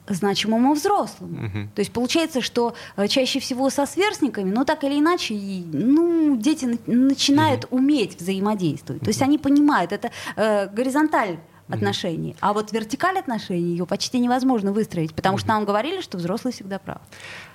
значимому 0.07 0.73
взрослому. 0.73 1.45
Uh-huh. 1.45 1.67
То 1.75 1.79
есть 1.79 1.91
получается, 1.91 2.41
что 2.41 2.75
э, 2.95 3.07
чаще 3.07 3.39
всего 3.39 3.69
со 3.69 3.85
сверстниками, 3.85 4.51
но 4.51 4.63
так 4.63 4.83
или 4.83 4.99
иначе, 4.99 5.35
ну, 5.35 6.35
дети 6.37 6.65
на- 6.65 6.93
начинают 6.93 7.65
uh-huh. 7.65 7.75
уметь 7.77 8.19
взаимодействовать. 8.19 9.01
То 9.01 9.09
есть 9.09 9.21
они 9.21 9.37
понимают, 9.37 9.91
это 9.91 10.11
э, 10.35 10.67
горизонталь 10.69 11.37
отношений. 11.71 12.35
А 12.39 12.53
вот 12.53 12.71
вертикаль 12.71 13.17
отношений 13.17 13.71
ее 13.71 13.85
почти 13.85 14.19
невозможно 14.19 14.71
выстроить, 14.71 15.13
потому 15.13 15.37
что 15.37 15.49
нам 15.49 15.65
говорили, 15.65 16.01
что 16.01 16.17
взрослый 16.17 16.53
всегда 16.53 16.79
прав. 16.79 17.01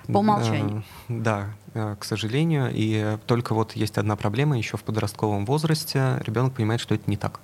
По 0.07 0.19
умолчанию. 0.19 0.83
Да, 1.07 1.49
э, 1.73 1.95
к 1.99 2.05
сожалению. 2.05 2.71
И 2.73 3.17
только 3.25 3.53
вот 3.53 3.75
есть 3.75 3.97
одна 3.97 4.15
проблема 4.15 4.57
еще 4.57 4.77
в 4.77 4.83
подростковом 4.83 5.45
возрасте. 5.45 6.21
Ребенок 6.25 6.53
понимает, 6.53 6.81
что 6.81 6.95
это 6.95 7.09
не 7.09 7.17
так. 7.17 7.39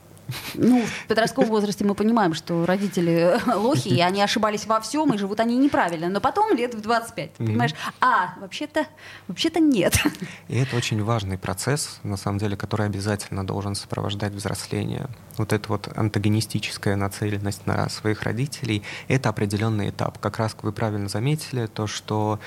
Ну, 0.55 0.85
в 0.85 1.07
подростковом 1.07 1.49
возрасте 1.49 1.83
мы 1.83 1.95
понимаем, 1.95 2.33
что 2.33 2.65
родители 2.65 3.37
лохи, 3.55 3.89
и 3.89 4.01
они 4.01 4.21
ошибались 4.21 4.65
во 4.65 4.79
всем, 4.79 5.13
и 5.13 5.17
живут 5.17 5.39
они 5.39 5.57
неправильно. 5.57 6.09
Но 6.09 6.21
потом 6.21 6.55
лет 6.55 6.73
в 6.73 6.81
25, 6.81 7.33
ты 7.33 7.45
понимаешь, 7.45 7.73
а, 7.99 8.35
вообще-то 8.39 8.87
вообще 9.27 9.49
нет. 9.55 9.97
И 10.47 10.57
это 10.57 10.75
очень 10.75 11.03
важный 11.03 11.37
процесс, 11.37 11.99
на 12.03 12.17
самом 12.17 12.39
деле, 12.39 12.55
который 12.55 12.85
обязательно 12.85 13.45
должен 13.45 13.75
сопровождать 13.75 14.33
взросление. 14.33 15.07
Вот 15.37 15.53
эта 15.53 15.69
вот 15.69 15.89
антагонистическая 15.95 16.95
нацеленность 16.95 17.65
на 17.67 17.89
своих 17.89 18.23
родителей— 18.23 18.83
это 19.07 19.29
определенный 19.29 19.89
этап. 19.89 20.17
Как 20.19 20.37
раз 20.37 20.55
вы 20.61 20.71
правильно 20.71 21.09
заметили, 21.09 21.67
то, 21.67 21.87
что 21.87 22.39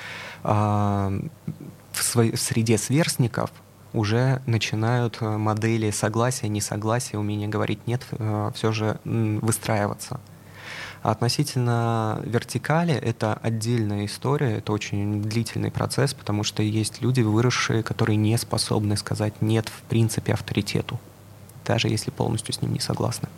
э, 0.43 0.47
в, 0.47 2.03
своей, 2.03 2.35
в 2.35 2.41
среде 2.41 2.77
сверстников— 2.77 3.51
уже 3.93 4.41
начинают 4.45 5.17
э, 5.21 5.37
модели 5.37 5.91
согласия, 5.91 6.47
несогласия, 6.47 7.17
умения 7.17 7.47
говорить 7.47 7.85
нет, 7.87 8.05
э, 8.11 8.51
все 8.55 8.71
же 8.71 8.99
выстраиваться. 9.05 10.19
А 11.03 11.11
относительно 11.11 12.19
вертикали 12.23 12.93
это 12.93 13.33
отдельная 13.41 14.05
история, 14.05 14.57
это 14.57 14.73
очень 14.73 15.21
длительный 15.21 15.71
процесс, 15.71 16.13
потому 16.13 16.43
что 16.43 16.63
есть 16.63 17.01
люди, 17.01 17.21
выросшие, 17.21 17.83
которые 17.83 18.17
не 18.17 18.37
способны 18.37 18.97
сказать 18.97 19.41
нет 19.41 19.69
в 19.69 19.81
принципе 19.83 20.33
авторитету, 20.33 20.99
даже 21.65 21.87
если 21.87 22.11
полностью 22.11 22.53
с 22.53 22.61
ним 22.61 22.73
не 22.73 22.79
согласны. 22.79 23.29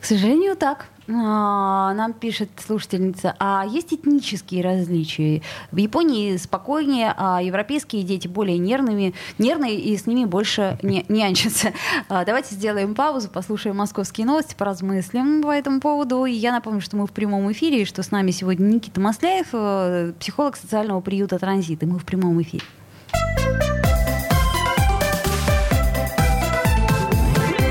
К 0.00 0.04
сожалению, 0.04 0.56
так. 0.56 0.86
А, 1.06 1.92
нам 1.92 2.14
пишет 2.14 2.48
слушательница, 2.64 3.36
а 3.38 3.66
есть 3.66 3.92
этнические 3.92 4.62
различия? 4.62 5.42
В 5.70 5.76
Японии 5.76 6.36
спокойнее, 6.38 7.12
а 7.16 7.42
европейские 7.42 8.04
дети 8.04 8.26
более 8.26 8.56
нервными, 8.56 9.14
нервные 9.38 9.78
и 9.78 9.96
с 9.96 10.06
ними 10.06 10.24
больше 10.24 10.78
не 10.82 11.04
нянчатся. 11.08 11.72
А, 12.08 12.24
давайте 12.24 12.54
сделаем 12.54 12.94
паузу, 12.94 13.28
послушаем 13.28 13.76
московские 13.76 14.26
новости, 14.26 14.54
поразмыслим 14.56 15.42
по 15.42 15.50
этому 15.50 15.80
поводу. 15.80 16.24
И 16.24 16.32
я 16.32 16.52
напомню, 16.52 16.80
что 16.80 16.96
мы 16.96 17.06
в 17.06 17.12
прямом 17.12 17.50
эфире, 17.52 17.82
и 17.82 17.84
что 17.84 18.02
с 18.02 18.10
нами 18.10 18.30
сегодня 18.30 18.64
Никита 18.66 19.00
Масляев, 19.00 19.48
э, 19.52 20.12
психолог 20.18 20.56
социального 20.56 21.00
приюта 21.00 21.38
«Транзит», 21.38 21.82
и 21.82 21.86
мы 21.86 21.98
в 21.98 22.04
прямом 22.04 22.40
эфире. 22.40 22.64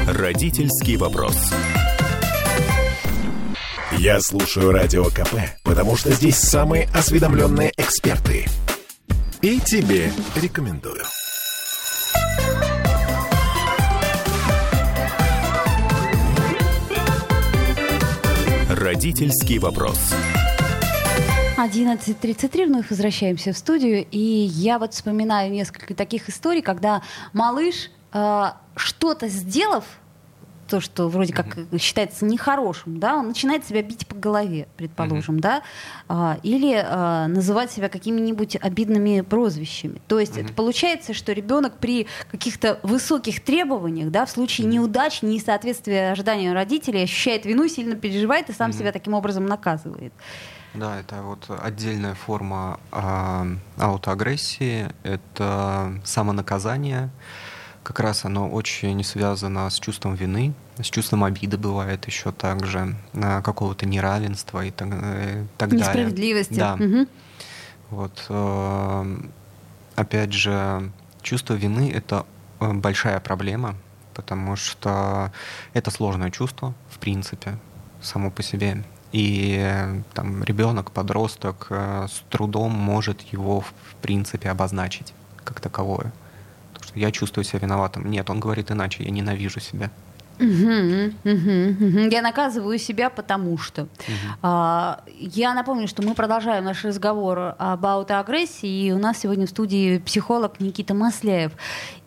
Родительский 0.07 0.97
вопрос. 0.97 1.51
Я 4.03 4.19
слушаю 4.19 4.73
Радио 4.73 5.05
КП, 5.05 5.33
потому 5.63 5.95
что 5.95 6.11
здесь 6.11 6.35
самые 6.35 6.89
осведомленные 6.93 7.71
эксперты. 7.77 8.47
И 9.41 9.61
тебе 9.61 10.11
рекомендую. 10.35 11.01
Родительский 18.69 19.59
вопрос. 19.59 19.97
11.33, 21.57 22.65
вновь 22.65 22.89
возвращаемся 22.89 23.53
в 23.53 23.57
студию. 23.57 24.05
И 24.11 24.19
я 24.19 24.79
вот 24.79 24.93
вспоминаю 24.93 25.49
несколько 25.49 25.95
таких 25.95 26.27
историй, 26.27 26.61
когда 26.61 27.03
малыш, 27.31 27.89
э, 28.11 28.43
что-то 28.75 29.29
сделав, 29.29 29.85
то, 30.73 30.81
что 30.81 31.07
вроде 31.07 31.33
как 31.33 31.55
считается 31.79 32.25
нехорошим, 32.25 32.99
да, 32.99 33.17
он 33.17 33.27
начинает 33.27 33.63
себя 33.63 33.83
бить 33.83 34.07
по 34.07 34.15
голове, 34.15 34.67
предположим, 34.75 35.35
mm-hmm. 35.35 35.41
да, 35.41 35.61
а, 36.09 36.39
или 36.41 36.73
а, 36.83 37.27
называть 37.27 37.71
себя 37.71 37.89
какими-нибудь 37.89 38.55
обидными 38.59 39.21
прозвищами. 39.21 40.01
То 40.07 40.19
есть 40.19 40.35
mm-hmm. 40.35 40.45
это 40.45 40.53
получается, 40.53 41.13
что 41.13 41.31
ребенок 41.31 41.77
при 41.77 42.07
каких-то 42.31 42.79
высоких 42.81 43.43
требованиях, 43.43 44.09
да, 44.09 44.25
в 44.25 44.31
случае 44.31 44.65
mm-hmm. 44.65 44.71
неудач, 44.71 45.21
несоответствия 45.21 46.11
ожиданиям 46.11 46.55
родителей, 46.55 47.03
ощущает 47.03 47.45
вину, 47.45 47.67
сильно 47.67 47.93
переживает 47.93 48.49
и 48.49 48.53
сам 48.53 48.71
mm-hmm. 48.71 48.79
себя 48.79 48.91
таким 48.91 49.13
образом 49.13 49.45
наказывает. 49.45 50.11
Да, 50.73 50.99
это 50.99 51.21
вот 51.21 51.51
отдельная 51.61 52.15
форма 52.15 52.79
э, 52.91 53.57
аутоагрессии, 53.77 54.87
это 55.03 56.01
самонаказание 56.03 57.11
как 57.83 57.99
раз 57.99 58.25
оно 58.25 58.49
очень 58.49 59.03
связано 59.03 59.69
с 59.69 59.79
чувством 59.79 60.15
вины, 60.15 60.53
с 60.79 60.85
чувством 60.85 61.23
обиды 61.23 61.57
бывает 61.57 62.05
еще 62.07 62.31
также, 62.31 62.95
какого-то 63.13 63.85
неравенства 63.85 64.65
и 64.65 64.71
так, 64.71 64.87
э, 64.91 65.45
так 65.57 65.69
далее. 65.69 65.85
Несправедливости. 65.85 66.53
Да. 66.53 66.75
Угу. 66.75 67.07
Вот. 67.91 68.25
Э, 68.29 69.17
опять 69.95 70.33
же, 70.33 70.91
чувство 71.21 71.53
вины— 71.53 71.91
это 71.93 72.25
э, 72.59 72.71
большая 72.73 73.19
проблема, 73.19 73.75
потому 74.13 74.55
что 74.55 75.31
это 75.73 75.91
сложное 75.91 76.31
чувство, 76.31 76.73
в 76.89 76.97
принципе, 76.99 77.57
само 78.01 78.31
по 78.31 78.41
себе. 78.41 78.83
И 79.11 80.01
там 80.15 80.43
ребенок, 80.43 80.91
подросток 80.91 81.67
с 81.69 82.23
трудом 82.31 82.71
может 82.71 83.21
его, 83.21 83.61
в 83.61 83.95
принципе, 84.01 84.49
обозначить 84.49 85.13
как 85.43 85.59
таковое 85.59 86.11
что 86.93 86.99
я 86.99 87.11
чувствую 87.11 87.43
себя 87.43 87.59
виноватым. 87.59 88.09
Нет, 88.09 88.29
он 88.29 88.39
говорит 88.39 88.71
иначе, 88.71 89.03
я 89.03 89.11
ненавижу 89.11 89.59
себя. 89.59 89.89
Угу, 90.39 91.13
угу, 91.23 91.85
угу. 91.85 91.99
Я 92.09 92.21
наказываю 92.21 92.79
себя, 92.79 93.09
потому 93.09 93.57
что. 93.57 93.83
Угу. 93.83 93.89
А, 94.41 95.03
я 95.17 95.53
напомню, 95.53 95.87
что 95.87 96.01
мы 96.01 96.15
продолжаем 96.15 96.63
наш 96.63 96.83
разговор 96.83 97.55
об 97.57 97.85
аутоагрессии, 97.85 98.87
и 98.87 98.91
у 98.91 98.97
нас 98.97 99.19
сегодня 99.19 99.45
в 99.45 99.49
студии 99.49 99.99
психолог 99.99 100.59
Никита 100.59 100.95
Масляев. 100.95 101.51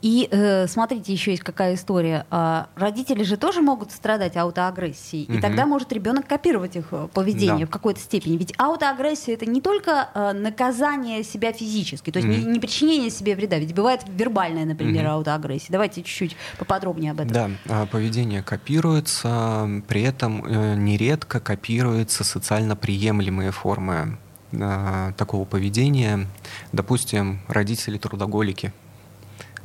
И 0.06 0.28
э, 0.30 0.68
смотрите, 0.68 1.12
еще 1.12 1.32
есть 1.32 1.42
какая 1.42 1.74
история. 1.74 2.26
А, 2.30 2.68
родители 2.76 3.24
же 3.24 3.36
тоже 3.36 3.60
могут 3.60 3.90
страдать 3.90 4.36
аутоагрессией, 4.36 5.24
угу. 5.24 5.38
и 5.38 5.40
тогда 5.40 5.66
может 5.66 5.92
ребенок 5.92 6.28
копировать 6.28 6.76
их 6.76 6.86
э, 6.92 7.08
поведение 7.12 7.64
да. 7.64 7.66
в 7.66 7.70
какой-то 7.70 7.98
степени. 7.98 8.36
Ведь 8.36 8.54
аутоагрессия 8.56 9.34
это 9.34 9.46
не 9.46 9.60
только 9.60 10.10
э, 10.14 10.32
наказание 10.32 11.24
себя 11.24 11.52
физически, 11.52 12.12
то 12.12 12.20
есть 12.20 12.28
угу. 12.28 12.38
не, 12.38 12.52
не 12.52 12.60
причинение 12.60 13.10
себе 13.10 13.34
вреда, 13.34 13.58
ведь 13.58 13.74
бывает 13.74 14.02
вербальная, 14.06 14.64
например, 14.64 15.06
угу. 15.06 15.14
аутоагрессия. 15.14 15.72
Давайте 15.72 16.04
чуть-чуть 16.04 16.36
поподробнее 16.56 17.10
об 17.10 17.18
этом. 17.18 17.32
Да, 17.32 17.50
а, 17.68 17.86
поведение 17.86 18.44
копируется, 18.44 19.68
при 19.88 20.02
этом 20.02 20.44
э, 20.44 20.76
нередко 20.76 21.40
копируются 21.40 22.22
социально 22.22 22.76
приемлемые 22.76 23.50
формы 23.50 24.18
э, 24.52 25.12
такого 25.16 25.44
поведения. 25.44 26.28
Допустим, 26.70 27.40
родители 27.48 27.98
трудоголики– 27.98 28.72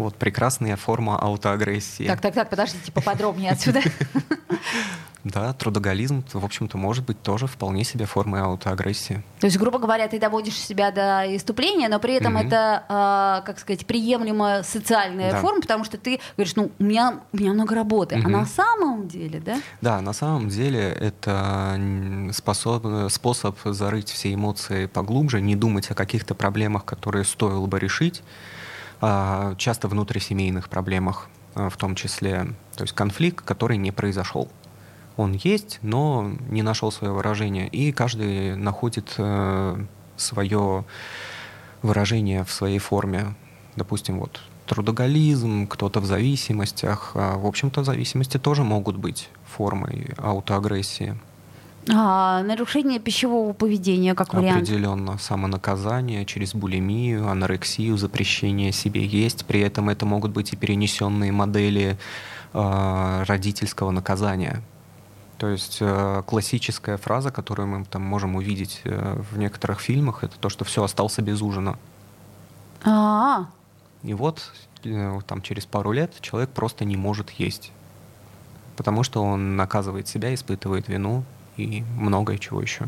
вот 0.01 0.15
прекрасная 0.15 0.75
форма 0.75 1.17
аутоагрессии. 1.17 2.07
Так, 2.07 2.21
так, 2.21 2.33
так, 2.33 2.49
подождите, 2.49 2.91
поподробнее 2.91 3.51
отсюда. 3.51 3.81
Да, 5.23 5.53
трудоголизм, 5.53 6.23
в 6.33 6.43
общем-то, 6.43 6.77
может 6.77 7.05
быть 7.05 7.21
тоже 7.21 7.45
вполне 7.45 7.83
себе 7.83 8.05
формой 8.05 8.41
аутоагрессии. 8.41 9.23
То 9.39 9.45
есть, 9.45 9.57
грубо 9.57 9.77
говоря, 9.77 10.07
ты 10.07 10.19
доводишь 10.19 10.55
себя 10.55 10.91
до 10.91 11.23
иступления, 11.35 11.89
но 11.89 11.99
при 11.99 12.15
этом 12.15 12.37
mm-hmm. 12.37 12.47
это, 12.47 13.41
э, 13.43 13.45
как 13.45 13.59
сказать, 13.59 13.85
приемлемая 13.85 14.63
социальная 14.63 15.31
да. 15.31 15.39
форма, 15.39 15.61
потому 15.61 15.83
что 15.83 15.97
ты 15.97 16.19
говоришь, 16.37 16.55
ну, 16.55 16.71
у 16.79 16.83
меня, 16.83 17.19
у 17.33 17.37
меня 17.37 17.53
много 17.53 17.75
работы. 17.75 18.15
Mm-hmm. 18.15 18.25
А 18.25 18.29
на 18.29 18.45
самом 18.45 19.07
деле, 19.07 19.39
да? 19.39 19.61
Да, 19.81 20.01
на 20.01 20.13
самом 20.13 20.49
деле 20.49 20.89
это 20.89 21.79
способ, 22.33 22.83
способ 23.11 23.57
зарыть 23.63 24.09
все 24.09 24.33
эмоции 24.33 24.87
поглубже, 24.87 25.39
не 25.39 25.55
думать 25.55 25.91
о 25.91 25.93
каких-то 25.93 26.33
проблемах, 26.33 26.83
которые 26.83 27.25
стоило 27.25 27.67
бы 27.67 27.79
решить, 27.79 28.23
часто 29.57 29.87
внутрисемейных 29.87 30.69
проблемах 30.69 31.27
а, 31.55 31.69
в 31.69 31.77
том 31.77 31.95
числе. 31.95 32.53
То 32.75 32.83
есть 32.83 32.93
конфликт, 32.93 33.43
который 33.43 33.77
не 33.77 33.91
произошел. 33.91 34.49
Он 35.17 35.33
есть, 35.33 35.79
но 35.81 36.31
не 36.49 36.61
нашел 36.61 36.91
свое 36.91 37.13
выражение. 37.13 37.67
И 37.67 37.91
каждый 37.91 38.55
находит 38.55 39.13
э, 39.17 39.85
свое 40.15 40.85
выражение 41.81 42.43
в 42.45 42.51
своей 42.51 42.79
форме. 42.79 43.35
Допустим, 43.75 44.19
вот 44.19 44.41
трудоголизм, 44.67 45.67
кто-то 45.67 45.99
в 45.99 46.05
зависимостях. 46.05 47.11
А, 47.15 47.37
в 47.37 47.45
общем-то, 47.45 47.83
зависимости 47.83 48.37
тоже 48.37 48.63
могут 48.63 48.95
быть 48.95 49.29
формой 49.45 50.11
аутоагрессии. 50.17 51.17
А, 51.89 52.44
нарушение 52.44 53.00
пищевого 53.00 53.54
поведения 53.54 54.13
как 54.13 54.34
вариант? 54.34 54.58
Определенно. 54.58 55.17
Самонаказание 55.17 56.26
через 56.26 56.54
булимию, 56.54 57.28
анорексию, 57.28 57.98
запрещение 57.98 58.72
себе 58.72 59.06
есть. 59.06 59.46
При 59.46 59.62
этом 59.62 59.89
это 59.89 60.06
могут 60.06 60.32
быть 60.32 60.54
и 60.54 60.56
перенесенные 60.56 61.32
модели 61.32 61.98
э, 62.54 63.24
родительского 63.28 63.91
наказания. 63.91 64.62
То 65.41 65.48
есть 65.48 65.80
э, 65.82 66.22
классическая 66.28 66.98
фраза, 66.98 67.32
которую 67.32 67.67
мы 67.67 67.86
там 67.86 68.04
можем 68.04 68.36
увидеть 68.36 68.82
э, 68.84 69.20
в 69.32 69.39
некоторых 69.39 69.80
фильмах, 69.80 70.24
это 70.24 70.38
то, 70.39 70.50
что 70.50 70.65
все 70.65 70.84
остался 70.84 71.24
без 71.24 71.41
ужина. 71.41 71.80
А-а-а. 72.84 73.48
И 74.04 74.13
вот 74.13 74.52
э, 74.84 75.20
там 75.26 75.41
через 75.41 75.65
пару 75.65 75.94
лет 75.94 76.13
человек 76.22 76.52
просто 76.52 76.86
не 76.86 76.96
может 76.96 77.32
есть, 77.32 77.72
потому 78.78 79.02
что 79.02 79.24
он 79.24 79.56
наказывает 79.56 80.08
себя, 80.08 80.32
испытывает 80.32 80.88
вину, 80.88 81.24
и 81.63 81.84
многое 81.97 82.38
чего 82.38 82.62
еще. 82.62 82.88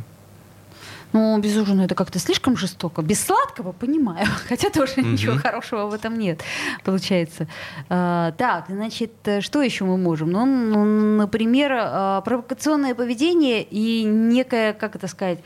Ну, 1.13 1.39
без 1.39 1.55
ужина 1.57 1.83
это 1.83 1.93
как-то 1.93 2.19
слишком 2.19 2.57
жестоко. 2.57 3.03
Без 3.03 3.23
сладкого 3.23 3.71
понимаю, 3.71 4.27
хотя 4.49 4.69
тоже 4.69 4.93
mm-hmm. 4.95 5.11
ничего 5.11 5.37
хорошего 5.37 5.85
в 5.85 5.93
этом 5.93 6.17
нет, 6.17 6.41
получается. 6.83 7.47
А, 7.89 8.31
так, 8.31 8.65
значит, 8.67 9.11
что 9.39 9.61
еще 9.61 9.85
мы 9.85 9.97
можем? 9.97 10.31
Ну, 10.31 10.45
ну 10.45 10.85
например, 11.17 11.71
а, 11.75 12.21
провокационное 12.21 12.95
поведение 12.95 13.61
и 13.61 14.03
некая, 14.03 14.73
как 14.73 14.95
это 14.95 15.07
сказать, 15.07 15.39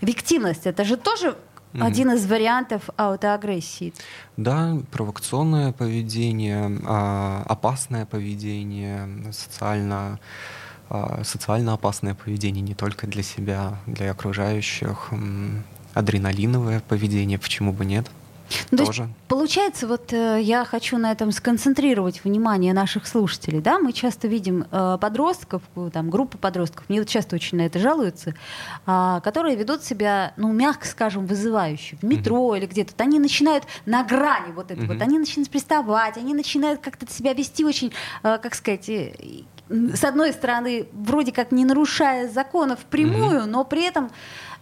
виктивность. 0.00 0.66
Это 0.66 0.84
же 0.84 0.96
тоже 0.96 1.34
mm-hmm. 1.72 1.84
один 1.84 2.12
из 2.12 2.24
вариантов 2.26 2.88
аутоагрессии. 2.96 3.92
Да, 4.36 4.78
провокационное 4.92 5.72
поведение, 5.72 6.78
а, 6.86 7.42
опасное 7.48 8.06
поведение, 8.06 9.32
социально 9.32 10.20
социально 11.22 11.74
опасное 11.74 12.14
поведение 12.14 12.62
не 12.62 12.74
только 12.74 13.06
для 13.06 13.22
себя, 13.22 13.78
для 13.86 14.10
окружающих, 14.10 15.10
адреналиновое 15.94 16.80
поведение, 16.88 17.38
почему 17.38 17.72
бы 17.72 17.84
нет? 17.84 18.06
Ну, 18.70 18.84
тоже. 18.84 19.02
есть, 19.02 19.14
получается, 19.28 19.86
вот 19.86 20.12
э, 20.12 20.40
я 20.40 20.64
хочу 20.64 20.96
на 20.98 21.12
этом 21.12 21.32
сконцентрировать 21.32 22.24
внимание 22.24 22.72
наших 22.72 23.06
слушателей. 23.06 23.60
Да? 23.60 23.78
Мы 23.78 23.92
часто 23.92 24.28
видим 24.28 24.64
э, 24.70 24.98
подростков, 25.00 25.62
там, 25.92 26.10
группы 26.10 26.38
подростков, 26.38 26.88
мне 26.88 27.00
вот 27.00 27.08
часто 27.08 27.36
очень 27.36 27.58
на 27.58 27.62
это 27.62 27.78
жалуются, 27.78 28.34
э, 28.86 29.20
которые 29.22 29.56
ведут 29.56 29.84
себя, 29.84 30.32
ну, 30.36 30.52
мягко 30.52 30.86
скажем, 30.86 31.26
вызывающе. 31.26 31.96
В 32.00 32.04
метро 32.04 32.54
mm-hmm. 32.54 32.58
или 32.58 32.66
где-то. 32.66 32.94
Они 33.02 33.18
начинают 33.18 33.64
на 33.86 34.02
грани 34.02 34.52
вот 34.52 34.70
этого. 34.70 34.84
Mm-hmm. 34.84 34.92
Вот, 34.94 35.02
они 35.02 35.18
начинают 35.18 35.50
приставать, 35.50 36.16
они 36.16 36.34
начинают 36.34 36.80
как-то 36.80 37.10
себя 37.10 37.32
вести 37.34 37.64
очень, 37.64 37.92
э, 38.22 38.38
как 38.42 38.54
сказать, 38.54 38.88
э, 38.88 39.12
с 39.68 40.04
одной 40.04 40.32
стороны, 40.32 40.88
вроде 40.92 41.32
как 41.32 41.52
не 41.52 41.64
нарушая 41.64 42.28
законов 42.28 42.80
прямую, 42.90 43.42
mm-hmm. 43.42 43.46
но 43.46 43.64
при 43.64 43.86
этом 43.86 44.10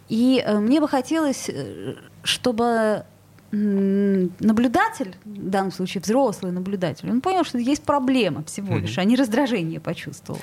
и 0.09 0.43
э, 0.45 0.59
мне 0.59 0.81
бы 0.81 0.89
хотелось, 0.89 1.49
э, 1.49 1.95
чтобы 2.23 3.05
наблюдатель, 3.53 5.15
в 5.25 5.49
данном 5.49 5.71
случае 5.71 6.03
взрослый 6.03 6.51
наблюдатель, 6.53 7.09
он 7.09 7.21
понял, 7.21 7.45
что 7.45 7.59
есть 7.59 7.85
проблема 7.85 8.45
всего 8.45 8.75
mm-hmm. 8.75 8.81
лишь, 8.81 8.99
а 8.99 9.05
не 9.05 9.17
раздражение 9.17 9.81
почувствовал. 9.81 10.41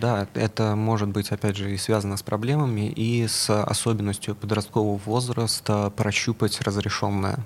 Да, 0.00 0.26
это 0.34 0.74
может 0.74 1.08
быть, 1.08 1.30
опять 1.30 1.56
же, 1.56 1.72
и 1.72 1.76
связано 1.78 2.16
с 2.16 2.22
проблемами, 2.22 2.90
и 2.90 3.26
с 3.26 3.48
особенностью 3.48 4.34
подросткового 4.34 4.96
возраста 4.98 5.92
прощупать 5.96 6.60
разрешенное. 6.60 7.38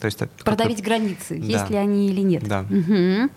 То 0.00 0.06
есть 0.06 0.18
Продавить 0.44 0.82
границы, 0.82 1.38
да. 1.38 1.46
есть 1.46 1.70
ли 1.70 1.76
они 1.76 2.08
или 2.08 2.22
нет. 2.22 2.48
Да. 2.48 2.60
Угу. 2.62 3.30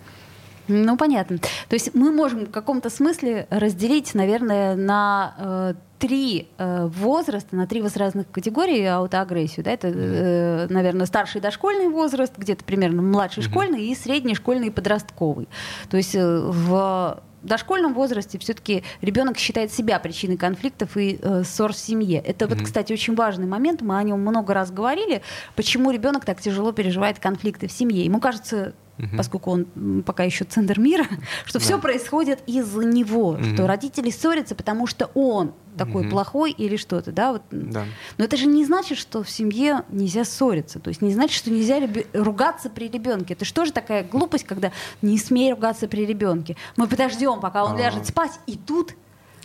Ну, 0.71 0.97
понятно. 0.97 1.37
То 1.37 1.73
есть 1.73 1.93
мы 1.93 2.11
можем 2.11 2.45
в 2.45 2.51
каком-то 2.51 2.89
смысле 2.89 3.47
разделить, 3.49 4.13
наверное, 4.13 4.75
на 4.75 5.35
э, 5.37 5.73
три 5.99 6.47
э, 6.57 6.87
возраста, 6.87 7.55
на 7.55 7.67
три 7.67 7.81
возрастных 7.81 8.29
категории 8.31 8.83
аутоагрессию. 8.85 9.63
Да? 9.63 9.71
Это, 9.71 9.87
э, 9.89 10.67
наверное, 10.69 11.05
старший 11.05 11.41
дошкольный 11.41 11.89
возраст, 11.89 12.33
где-то 12.37 12.63
примерно 12.63 13.01
младший 13.01 13.43
mm-hmm. 13.43 13.49
школьный 13.49 13.85
и 13.85 13.95
средний 13.95 14.35
школьный 14.35 14.67
и 14.67 14.71
подростковый. 14.71 15.47
То 15.89 15.97
есть 15.97 16.15
э, 16.15 16.25
в 16.25 17.21
дошкольном 17.43 17.93
возрасте 17.93 18.37
все-таки 18.39 18.83
ребенок 19.01 19.37
считает 19.37 19.71
себя 19.71 19.99
причиной 19.99 20.37
конфликтов 20.37 20.95
и 20.97 21.19
э, 21.21 21.43
ссор 21.43 21.73
в 21.73 21.77
семье. 21.77 22.19
Это 22.19 22.45
mm-hmm. 22.45 22.49
вот, 22.55 22.61
кстати, 22.63 22.93
очень 22.93 23.15
важный 23.15 23.45
момент. 23.45 23.81
Мы 23.81 23.97
о 23.97 24.03
нем 24.03 24.21
много 24.21 24.53
раз 24.53 24.71
говорили. 24.71 25.21
Почему 25.55 25.91
ребенок 25.91 26.25
так 26.25 26.41
тяжело 26.41 26.71
переживает 26.71 27.19
конфликты 27.19 27.67
в 27.67 27.71
семье? 27.71 28.03
Ему 28.03 28.19
кажется, 28.19 28.73
угу. 28.97 29.17
поскольку 29.17 29.51
он 29.51 30.03
пока 30.05 30.23
еще 30.23 30.45
центр 30.45 30.79
мира, 30.79 31.05
что 31.45 31.59
да. 31.59 31.65
все 31.65 31.79
происходит 31.79 32.39
из-за 32.47 32.83
него, 32.85 33.29
угу. 33.29 33.43
что 33.43 33.67
родители 33.67 34.09
ссорятся, 34.09 34.55
потому 34.55 34.87
что 34.87 35.09
он 35.13 35.53
такой 35.77 36.03
угу. 36.03 36.11
плохой 36.11 36.51
или 36.51 36.75
что-то, 36.75 37.11
да, 37.11 37.33
вот. 37.33 37.43
Да. 37.51 37.85
Но 38.17 38.25
это 38.25 38.37
же 38.37 38.45
не 38.45 38.65
значит, 38.65 38.97
что 38.97 39.23
в 39.23 39.29
семье 39.29 39.83
нельзя 39.89 40.25
ссориться, 40.25 40.79
то 40.79 40.89
есть 40.89 41.01
не 41.01 41.13
значит, 41.13 41.37
что 41.37 41.49
нельзя 41.49 41.79
ругаться 42.13 42.69
при 42.69 42.89
ребенке. 42.89 43.33
Это 43.33 43.45
что 43.45 43.65
же 43.65 43.71
такая 43.71 44.03
глупость, 44.03 44.45
когда 44.45 44.71
не 45.01 45.17
смей 45.17 45.51
ругаться 45.51 45.87
при 45.87 46.05
ребенке? 46.05 46.57
Мы 46.75 46.87
подождем, 46.87 47.39
пока 47.39 47.63
он 47.63 47.75
а... 47.75 47.77
ляжет 47.77 48.05
спать, 48.07 48.39
и 48.47 48.57
тут 48.57 48.95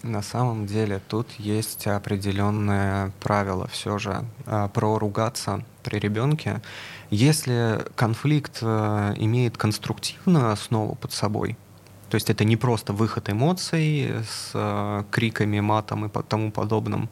на 0.02 0.22
самом 0.22 0.66
деле 0.66 1.00
тут 1.08 1.32
есть 1.32 1.86
определенное 1.86 3.12
правило 3.20 3.66
все 3.68 3.98
же 3.98 4.24
а, 4.46 4.68
про 4.68 4.98
ругаться 4.98 5.64
при 5.82 5.98
ребенке. 5.98 6.60
Если 7.10 7.84
конфликт 7.94 8.58
э, 8.62 9.14
имеет 9.16 9.56
конструктивную 9.56 10.50
основу 10.50 10.96
под 10.96 11.12
собой, 11.12 11.56
то 12.10 12.16
есть 12.16 12.30
это 12.30 12.44
не 12.44 12.56
просто 12.56 12.92
выход 12.92 13.30
эмоций 13.30 14.10
с 14.28 14.50
э, 14.54 15.04
криками, 15.10 15.60
матом 15.60 16.06
и 16.06 16.22
тому 16.22 16.50
подобным, 16.50 17.08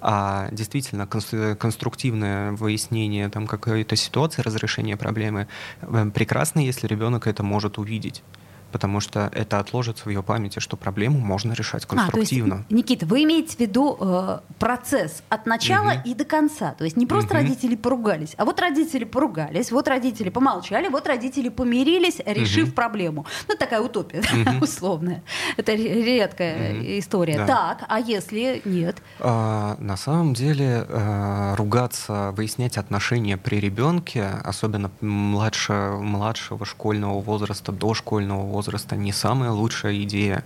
а 0.00 0.48
действительно 0.50 1.06
конструктивное 1.06 2.52
выяснение 2.52 3.28
там, 3.28 3.46
какой-то 3.46 3.94
ситуации, 3.96 4.42
разрешение 4.42 4.96
проблемы, 4.96 5.48
э, 5.80 6.10
прекрасно, 6.12 6.60
если 6.60 6.86
ребенок 6.86 7.26
это 7.26 7.42
может 7.42 7.78
увидеть 7.78 8.22
потому 8.72 9.00
что 9.00 9.30
это 9.32 9.58
отложится 9.58 10.04
в 10.04 10.08
ее 10.08 10.22
памяти, 10.22 10.58
что 10.58 10.76
проблему 10.76 11.18
можно 11.18 11.52
решать 11.52 11.86
конструктивно. 11.86 12.54
А, 12.54 12.58
есть, 12.58 12.70
Никита, 12.70 13.06
вы 13.06 13.24
имеете 13.24 13.56
в 13.56 13.60
виду 13.60 13.96
э, 14.00 14.38
процесс 14.58 15.22
от 15.28 15.46
начала 15.46 15.92
угу. 15.92 16.00
и 16.04 16.14
до 16.14 16.24
конца. 16.24 16.72
То 16.72 16.84
есть 16.84 16.96
не 16.96 17.06
просто 17.06 17.34
угу. 17.34 17.42
родители 17.42 17.76
поругались, 17.76 18.34
а 18.36 18.44
вот 18.44 18.58
родители 18.60 19.04
поругались, 19.04 19.70
вот 19.70 19.86
родители 19.88 20.30
помолчали, 20.30 20.88
вот 20.88 21.06
родители 21.06 21.48
помирились, 21.48 22.20
решив 22.24 22.68
угу. 22.68 22.74
проблему. 22.74 23.26
Ну, 23.48 23.56
такая 23.56 23.80
утопия 23.80 24.20
угу. 24.32 24.64
условная. 24.64 25.22
Это 25.56 25.74
редкая 25.74 26.98
история. 26.98 27.46
Так, 27.46 27.84
а 27.88 28.00
если 28.00 28.62
нет? 28.64 29.02
А, 29.20 29.76
на 29.78 29.96
самом 29.96 30.34
деле 30.34 30.86
а, 30.88 31.54
ругаться, 31.56 32.32
выяснять 32.36 32.78
отношения 32.78 33.36
при 33.36 33.60
ребенке, 33.60 34.24
особенно 34.44 34.90
младше, 35.00 35.72
младшего 36.00 36.64
школьного 36.64 37.20
возраста, 37.20 37.72
дошкольного 37.72 38.42
возраста, 38.42 38.61
не 38.96 39.12
самая 39.12 39.50
лучшая 39.50 40.02
идея. 40.02 40.44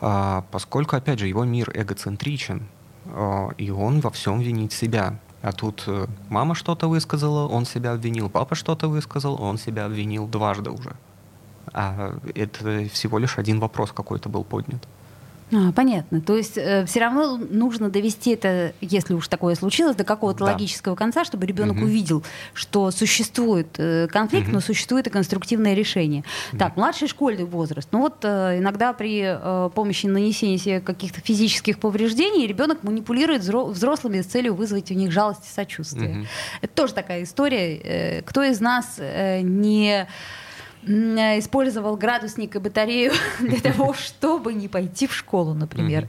А, 0.00 0.44
поскольку, 0.50 0.96
опять 0.96 1.18
же, 1.18 1.26
его 1.26 1.44
мир 1.44 1.70
эгоцентричен, 1.74 2.68
и 3.56 3.70
он 3.70 4.00
во 4.00 4.10
всем 4.10 4.40
винит 4.40 4.72
себя. 4.72 5.18
А 5.40 5.52
тут 5.52 5.84
э, 5.86 6.06
мама 6.28 6.54
что-то 6.54 6.88
высказала, 6.88 7.46
он 7.46 7.64
себя 7.64 7.92
обвинил, 7.92 8.28
папа 8.28 8.54
что-то 8.54 8.88
высказал, 8.88 9.40
он 9.40 9.56
себя 9.56 9.86
обвинил 9.86 10.26
дважды 10.26 10.70
уже. 10.70 10.96
А 11.72 12.18
это 12.34 12.88
всего 12.88 13.18
лишь 13.18 13.38
один 13.38 13.60
вопрос 13.60 13.92
какой-то 13.92 14.28
был 14.28 14.42
поднят. 14.42 14.86
А, 15.52 15.72
понятно. 15.72 16.20
То 16.20 16.36
есть 16.36 16.58
э, 16.58 16.84
все 16.84 17.00
равно 17.00 17.36
нужно 17.36 17.88
довести 17.88 18.32
это, 18.32 18.74
если 18.80 19.14
уж 19.14 19.28
такое 19.28 19.54
случилось, 19.54 19.96
до 19.96 20.04
какого-то 20.04 20.40
да. 20.40 20.52
логического 20.52 20.94
конца, 20.94 21.24
чтобы 21.24 21.46
ребенок 21.46 21.76
угу. 21.76 21.86
увидел, 21.86 22.22
что 22.52 22.90
существует 22.90 23.68
э, 23.78 24.08
конфликт, 24.08 24.48
угу. 24.48 24.54
но 24.54 24.60
существует 24.60 25.06
и 25.06 25.10
конструктивное 25.10 25.74
решение. 25.74 26.24
Угу. 26.52 26.58
Так, 26.58 26.76
младший 26.76 27.08
школьный 27.08 27.44
возраст. 27.44 27.88
Ну 27.92 28.00
вот 28.00 28.24
э, 28.24 28.58
иногда 28.58 28.92
при 28.92 29.22
э, 29.24 29.70
помощи 29.74 30.06
нанесения 30.06 30.58
себе 30.58 30.80
каких-то 30.80 31.20
физических 31.20 31.78
повреждений 31.78 32.46
ребенок 32.46 32.82
манипулирует 32.82 33.42
взрослыми 33.42 34.20
с 34.20 34.26
целью 34.26 34.54
вызвать 34.54 34.90
у 34.90 34.94
них 34.94 35.12
жалость 35.12 35.46
и 35.48 35.52
сочувствие. 35.52 36.10
Угу. 36.10 36.26
Это 36.62 36.74
тоже 36.74 36.92
такая 36.92 37.22
история. 37.22 37.76
Э, 37.76 38.22
кто 38.22 38.42
из 38.42 38.60
нас 38.60 38.96
э, 38.98 39.40
не 39.40 40.06
использовал 40.84 41.96
градусник 41.96 42.56
и 42.56 42.58
батарею 42.58 43.12
для 43.40 43.60
того, 43.72 43.94
чтобы 43.94 44.54
не 44.54 44.68
пойти 44.68 45.06
в 45.06 45.14
школу, 45.14 45.54
например. 45.54 46.08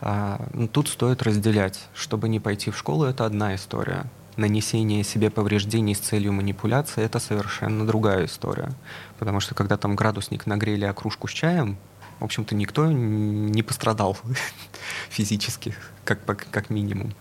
А, 0.00 0.46
ну, 0.52 0.68
тут 0.68 0.88
стоит 0.88 1.22
разделять. 1.22 1.80
Чтобы 1.94 2.28
не 2.28 2.40
пойти 2.40 2.70
в 2.70 2.76
школу, 2.76 3.04
это 3.04 3.24
одна 3.24 3.54
история. 3.54 4.04
Нанесение 4.36 5.02
себе 5.02 5.30
повреждений 5.30 5.94
с 5.94 5.98
целью 5.98 6.32
манипуляции— 6.32 7.02
это 7.04 7.18
совершенно 7.18 7.86
другая 7.86 8.26
история. 8.26 8.70
Потому 9.18 9.40
что 9.40 9.54
когда 9.54 9.78
там 9.78 9.96
градусник 9.96 10.46
нагрели, 10.46 10.84
а 10.84 10.92
кружку 10.92 11.26
с 11.26 11.32
чаем, 11.32 11.78
в 12.20 12.24
общем-то, 12.24 12.54
никто 12.54 12.90
не 12.90 13.62
пострадал 13.62 14.16
физически, 15.10 15.74
как, 16.04 16.24
как 16.24 16.70
минимум. 16.70 17.14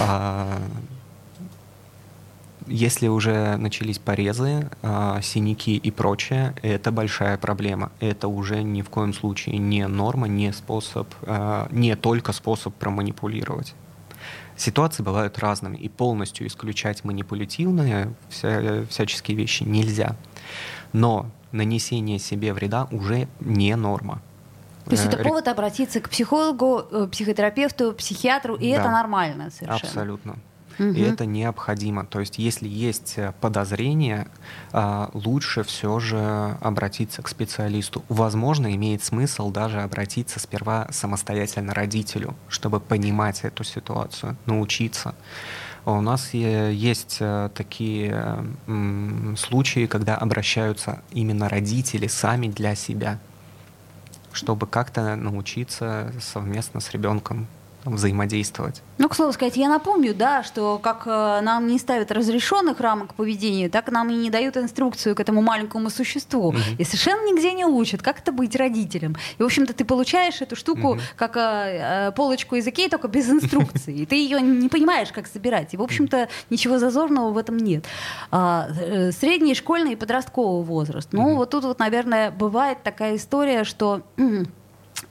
А, 0.00 0.58
если 2.66 3.08
уже 3.08 3.56
начались 3.56 3.98
порезы, 3.98 4.70
э, 4.82 5.20
синяки 5.22 5.76
и 5.76 5.90
прочее, 5.90 6.54
это 6.62 6.90
большая 6.92 7.38
проблема. 7.38 7.92
Это 8.00 8.28
уже 8.28 8.62
ни 8.62 8.82
в 8.82 8.90
коем 8.90 9.12
случае 9.12 9.58
не 9.58 9.86
норма, 9.86 10.28
не 10.28 10.52
способ, 10.52 11.08
э, 11.22 11.66
не 11.70 11.96
только 11.96 12.32
способ 12.32 12.74
проманипулировать. 12.74 13.74
Ситуации 14.56 15.02
бывают 15.02 15.38
разными, 15.38 15.76
и 15.76 15.88
полностью 15.88 16.46
исключать 16.46 17.04
манипулятивные 17.04 18.14
вся, 18.28 18.84
всяческие 18.88 19.36
вещи 19.36 19.62
нельзя. 19.64 20.16
Но 20.92 21.26
нанесение 21.52 22.18
себе 22.18 22.52
вреда 22.52 22.86
уже 22.90 23.28
не 23.40 23.74
норма. 23.76 24.20
То 24.84 24.92
есть 24.92 25.06
это 25.06 25.18
э, 25.18 25.22
повод 25.22 25.48
обратиться 25.48 26.00
к 26.00 26.08
психологу, 26.08 26.84
э, 26.90 27.08
психотерапевту, 27.10 27.92
психиатру, 27.92 28.56
и 28.56 28.72
да, 28.72 28.80
это 28.80 28.90
нормально 28.90 29.50
совершенно. 29.50 29.76
Абсолютно. 29.76 30.36
Угу. 30.78 30.88
И 30.88 31.00
это 31.00 31.26
необходимо. 31.26 32.04
То 32.04 32.20
есть, 32.20 32.38
если 32.38 32.68
есть 32.68 33.14
э, 33.16 33.32
подозрение, 33.40 34.28
а, 34.72 35.10
лучше 35.14 35.62
все 35.62 35.98
же 36.00 36.56
обратиться 36.60 37.22
к 37.22 37.28
специалисту. 37.28 38.04
Возможно, 38.08 38.74
имеет 38.74 39.02
смысл 39.02 39.50
даже 39.50 39.82
обратиться 39.82 40.40
сперва 40.40 40.88
самостоятельно 40.90 41.74
родителю, 41.74 42.34
чтобы 42.48 42.80
понимать 42.80 43.44
эту 43.44 43.64
ситуацию, 43.64 44.36
научиться. 44.46 45.14
У 45.84 46.00
нас 46.00 46.32
есть 46.32 47.16
э, 47.20 47.50
такие 47.54 48.44
случаи, 49.36 49.86
когда 49.86 50.16
обращаются 50.16 51.02
именно 51.10 51.48
родители 51.48 52.06
сами 52.06 52.46
для 52.48 52.74
себя, 52.76 53.18
чтобы 54.32 54.66
как-то 54.66 55.16
научиться 55.16 56.12
совместно 56.20 56.80
с 56.80 56.90
ребенком 56.92 57.46
взаимодействовать. 57.84 58.82
Ну, 58.98 59.08
к 59.08 59.14
слову 59.14 59.32
сказать, 59.32 59.56
я 59.56 59.68
напомню, 59.68 60.14
да, 60.14 60.42
что 60.42 60.78
как 60.78 61.02
э, 61.06 61.40
нам 61.42 61.66
не 61.66 61.78
ставят 61.78 62.12
разрешенных 62.12 62.80
рамок 62.80 63.14
поведения, 63.14 63.68
так 63.68 63.90
нам 63.90 64.10
и 64.10 64.14
не 64.14 64.30
дают 64.30 64.56
инструкцию 64.56 65.16
к 65.16 65.20
этому 65.20 65.42
маленькому 65.42 65.90
существу. 65.90 66.52
Mm-hmm. 66.52 66.76
И 66.78 66.84
совершенно 66.84 67.26
нигде 67.26 67.52
не 67.52 67.64
учат, 67.64 68.02
как 68.02 68.20
это 68.20 68.32
быть 68.32 68.54
родителем. 68.54 69.16
И, 69.38 69.42
в 69.42 69.46
общем-то, 69.46 69.72
ты 69.74 69.84
получаешь 69.84 70.40
эту 70.40 70.56
штуку 70.56 70.94
mm-hmm. 70.94 71.00
как 71.16 71.36
э, 71.36 72.12
полочку 72.14 72.56
из 72.56 72.66
Икеи, 72.66 72.88
только 72.88 73.08
без 73.08 73.28
инструкции. 73.28 73.94
И 73.98 74.06
ты 74.06 74.16
ее 74.16 74.40
не 74.40 74.68
понимаешь, 74.68 75.10
как 75.12 75.26
собирать. 75.26 75.74
И, 75.74 75.76
в 75.76 75.82
общем-то, 75.82 76.28
ничего 76.50 76.78
зазорного 76.78 77.30
в 77.30 77.38
этом 77.38 77.56
нет. 77.56 77.84
А, 78.30 78.68
средний, 79.12 79.54
школьный 79.54 79.92
и 79.92 79.96
подростковый 79.96 80.64
возраст. 80.64 81.08
Ну, 81.12 81.36
вот 81.36 81.50
тут 81.50 81.64
вот, 81.64 81.78
наверное, 81.78 82.30
бывает 82.30 82.82
такая 82.82 83.16
история, 83.16 83.64
что... 83.64 84.02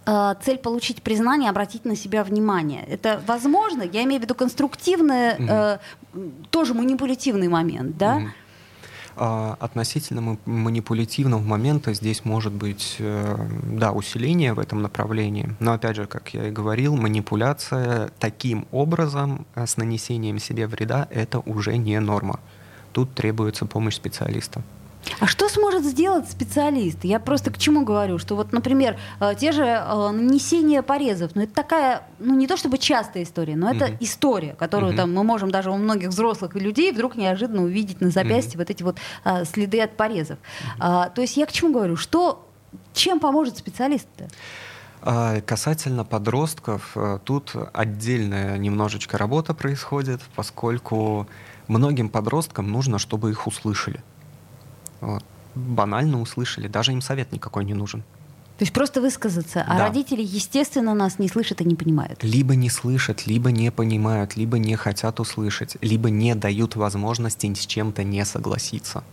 Э, 0.06 0.34
цель 0.44 0.58
получить 0.58 1.02
признание, 1.04 1.50
обратить 1.50 1.86
на 1.86 1.96
себя 1.96 2.24
внимание. 2.24 2.84
Это 2.84 3.22
возможно? 3.28 3.84
Я 3.84 4.04
имею 4.04 4.20
в 4.20 4.24
виду 4.24 4.36
конструктивный, 4.36 5.36
mm-hmm. 5.36 5.80
э, 6.14 6.30
тоже 6.50 6.74
манипулятивный 6.74 7.48
момент, 7.48 7.98
да? 7.98 8.22
А, 9.16 9.58
относительно 9.60 10.38
манипулятивного 10.46 11.42
момента 11.42 11.94
здесь 11.94 12.24
может 12.24 12.54
быть, 12.54 12.96
э, 13.00 13.48
да, 13.64 13.92
усиление 13.92 14.54
в 14.54 14.60
этом 14.60 14.82
направлении. 14.82 15.56
Но 15.60 15.74
опять 15.74 15.98
же, 15.98 16.08
как 16.08 16.34
я 16.34 16.48
и 16.48 16.52
говорил, 16.52 16.96
манипуляция 16.96 18.12
таким 18.20 18.68
образом 18.72 19.46
э, 19.56 19.68
с 19.68 19.78
нанесением 19.78 20.40
себе 20.40 20.66
вреда 20.66 21.08
это 21.12 21.40
уже 21.40 21.78
не 21.78 22.00
норма. 22.00 22.40
Тут 22.94 23.14
требуется 23.14 23.66
помощь 23.66 23.96
специалиста. 23.96 24.64
А 25.22 25.28
что 25.28 25.48
сможет 25.50 25.86
сделать 25.86 26.28
специалист? 26.28 27.04
Я 27.04 27.20
просто 27.20 27.52
к 27.52 27.60
чему 27.60 27.86
говорю, 27.86 28.18
что 28.18 28.36
вот, 28.36 28.52
например, 28.52 28.98
э, 29.20 29.36
те 29.38 29.52
же 29.52 29.64
э, 29.64 30.10
нанесение 30.10 30.82
порезов, 30.82 31.34
ну 31.36 31.44
это 31.44 31.54
такая, 31.54 32.08
ну 32.18 32.36
не 32.36 32.48
то 32.48 32.58
чтобы 32.58 32.80
частая 32.80 33.22
история, 33.22 33.56
но 33.56 33.72
это 33.72 33.86
uh-huh. 33.86 33.98
история, 34.00 34.56
которую 34.56 34.94
uh-huh. 34.94 34.98
там 34.98 35.14
мы 35.14 35.24
можем 35.24 35.52
даже 35.52 35.70
у 35.70 35.78
многих 35.78 36.10
взрослых 36.10 36.56
людей 36.56 36.92
вдруг 36.92 37.16
неожиданно 37.16 37.62
увидеть 37.62 38.02
на 38.02 38.10
запястье 38.10 38.56
uh-huh. 38.56 38.58
вот 38.58 38.70
эти 38.72 38.82
вот 38.82 38.98
а, 39.24 39.46
следы 39.46 39.80
от 39.82 39.96
порезов. 39.96 40.40
Uh-huh. 40.40 40.78
А, 40.80 41.10
то 41.10 41.22
есть 41.22 41.38
я 41.38 41.46
к 41.46 41.52
чему 41.52 41.72
говорю, 41.72 41.98
что 41.98 42.48
чем 42.96 43.20
поможет 43.20 43.60
специалист-то? 43.60 44.28
А, 45.04 45.40
касательно 45.42 46.04
подростков, 46.04 46.98
тут 47.26 47.54
отдельная 47.74 48.58
немножечко 48.58 49.20
работа 49.20 49.54
происходит, 49.54 50.22
поскольку 50.36 51.28
многим 51.68 52.10
подросткам 52.10 52.72
нужно, 52.72 52.98
чтобы 52.98 53.30
их 53.30 53.46
услышали. 53.46 54.02
Вот. 55.02 55.24
Банально 55.56 56.22
услышали, 56.22 56.68
даже 56.68 56.94
им 56.94 57.02
совет 57.02 57.32
никакой 57.34 57.66
не 57.66 57.74
нужен. 57.74 58.04
То 58.58 58.64
есть 58.64 58.74
просто 58.74 59.02
высказаться, 59.02 59.66
а 59.68 59.76
да. 59.76 59.88
родители, 59.88 60.22
естественно, 60.22 60.94
нас 60.94 61.18
не 61.18 61.28
слышат 61.28 61.62
и 61.62 61.66
не 61.66 61.76
понимают. 61.76 62.24
Либо 62.24 62.56
не 62.56 62.70
слышат, 62.70 63.26
либо 63.26 63.52
не 63.52 63.72
понимают, 63.72 64.38
либо 64.38 64.60
не 64.60 64.76
хотят 64.76 65.20
услышать, 65.20 65.78
либо 65.82 66.12
не 66.12 66.36
дают 66.36 66.76
возможности 66.76 67.52
с 67.52 67.66
чем-то 67.66 68.04
не 68.04 68.24
согласиться. 68.24 69.04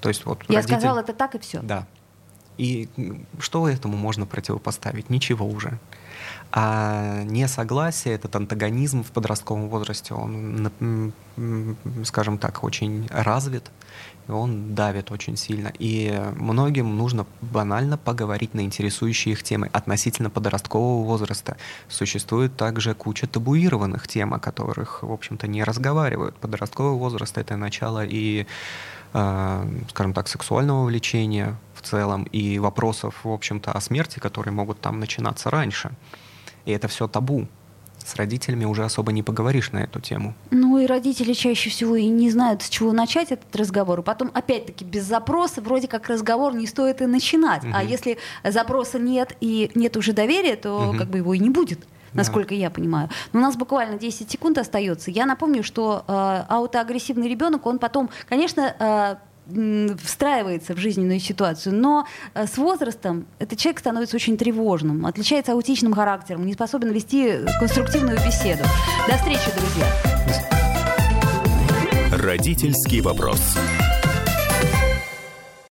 То 0.00 0.08
есть 0.08 0.24
вот 0.24 0.44
Я 0.48 0.58
родитель... 0.58 0.76
сказал 0.76 0.98
это 0.98 1.12
так 1.12 1.34
и 1.34 1.38
все. 1.40 1.60
Да. 1.62 1.86
И 2.58 2.88
что 3.40 3.68
этому 3.68 3.96
можно 3.96 4.24
противопоставить? 4.24 5.10
Ничего 5.10 5.46
уже. 5.48 5.80
А 6.54 7.22
несогласие, 7.24 8.14
этот 8.14 8.36
антагонизм 8.36 9.02
в 9.02 9.10
подростковом 9.10 9.70
возрасте, 9.70 10.12
он, 10.12 10.70
скажем 12.04 12.36
так, 12.36 12.62
очень 12.62 13.08
развит, 13.10 13.70
и 14.28 14.30
он 14.30 14.74
давит 14.74 15.10
очень 15.10 15.38
сильно. 15.38 15.72
И 15.78 16.14
многим 16.36 16.94
нужно 16.98 17.24
банально 17.40 17.96
поговорить 17.96 18.52
на 18.52 18.60
интересующие 18.60 19.32
их 19.32 19.42
темы. 19.42 19.70
Относительно 19.72 20.28
подросткового 20.28 21.06
возраста 21.06 21.56
существует 21.88 22.54
также 22.54 22.94
куча 22.94 23.26
табуированных 23.26 24.06
тем, 24.06 24.34
о 24.34 24.38
которых, 24.38 25.02
в 25.02 25.10
общем-то, 25.10 25.46
не 25.46 25.64
разговаривают. 25.64 26.36
Подростковый 26.36 26.98
возраст— 26.98 27.38
это 27.38 27.56
начало 27.56 28.04
и 28.04 28.46
э, 29.14 29.80
скажем 29.88 30.12
так, 30.12 30.28
сексуального 30.28 30.84
влечения 30.84 31.56
в 31.74 31.80
целом 31.80 32.24
и 32.24 32.58
вопросов, 32.58 33.24
в 33.24 33.30
общем-то, 33.30 33.72
о 33.72 33.80
смерти, 33.80 34.18
которые 34.18 34.52
могут 34.52 34.82
там 34.82 35.00
начинаться 35.00 35.48
раньше. 35.48 35.92
И 36.64 36.72
это 36.72 36.88
все 36.88 37.08
табу. 37.08 37.46
С 38.04 38.16
родителями 38.16 38.64
уже 38.64 38.84
особо 38.84 39.12
не 39.12 39.22
поговоришь 39.22 39.70
на 39.70 39.78
эту 39.78 40.00
тему. 40.00 40.34
Ну 40.50 40.78
и 40.78 40.86
родители 40.86 41.32
чаще 41.34 41.70
всего 41.70 41.94
и 41.94 42.06
не 42.06 42.30
знают, 42.30 42.62
с 42.62 42.68
чего 42.68 42.92
начать 42.92 43.30
этот 43.30 43.54
разговор. 43.54 44.00
И 44.00 44.02
потом, 44.02 44.30
опять-таки, 44.34 44.84
без 44.84 45.04
запроса 45.04 45.60
вроде 45.60 45.86
как 45.86 46.08
разговор 46.08 46.54
не 46.54 46.66
стоит 46.66 47.00
и 47.00 47.06
начинать. 47.06 47.62
Угу. 47.64 47.72
А 47.74 47.82
если 47.84 48.18
запроса 48.44 48.98
нет 48.98 49.36
и 49.40 49.70
нет 49.74 49.96
уже 49.96 50.12
доверия, 50.12 50.56
то 50.56 50.88
угу. 50.88 50.98
как 50.98 51.08
бы 51.08 51.18
его 51.18 51.34
и 51.34 51.38
не 51.38 51.50
будет 51.50 51.86
насколько 52.14 52.50
да. 52.50 52.56
я 52.56 52.70
понимаю. 52.70 53.08
Но 53.32 53.40
у 53.40 53.42
нас 53.42 53.56
буквально 53.56 53.98
10 53.98 54.30
секунд 54.30 54.58
остается. 54.58 55.10
Я 55.10 55.26
напомню, 55.26 55.62
что 55.62 56.04
э, 56.06 56.44
аутоагрессивный 56.48 57.28
ребенок, 57.28 57.64
он 57.64 57.78
потом, 57.78 58.10
конечно, 58.28 58.74
э, 58.78 59.16
встраивается 60.02 60.74
в 60.74 60.78
жизненную 60.78 61.20
ситуацию, 61.20 61.74
но 61.74 62.06
э, 62.34 62.46
с 62.46 62.56
возрастом 62.56 63.26
этот 63.38 63.58
человек 63.58 63.80
становится 63.80 64.16
очень 64.16 64.36
тревожным, 64.36 65.04
отличается 65.06 65.52
аутичным 65.52 65.94
характером, 65.94 66.46
не 66.46 66.54
способен 66.54 66.92
вести 66.92 67.40
конструктивную 67.58 68.16
беседу. 68.18 68.62
До 69.08 69.16
встречи, 69.16 69.50
друзья. 69.56 69.86
Родительский 72.12 73.00
вопрос. 73.00 73.40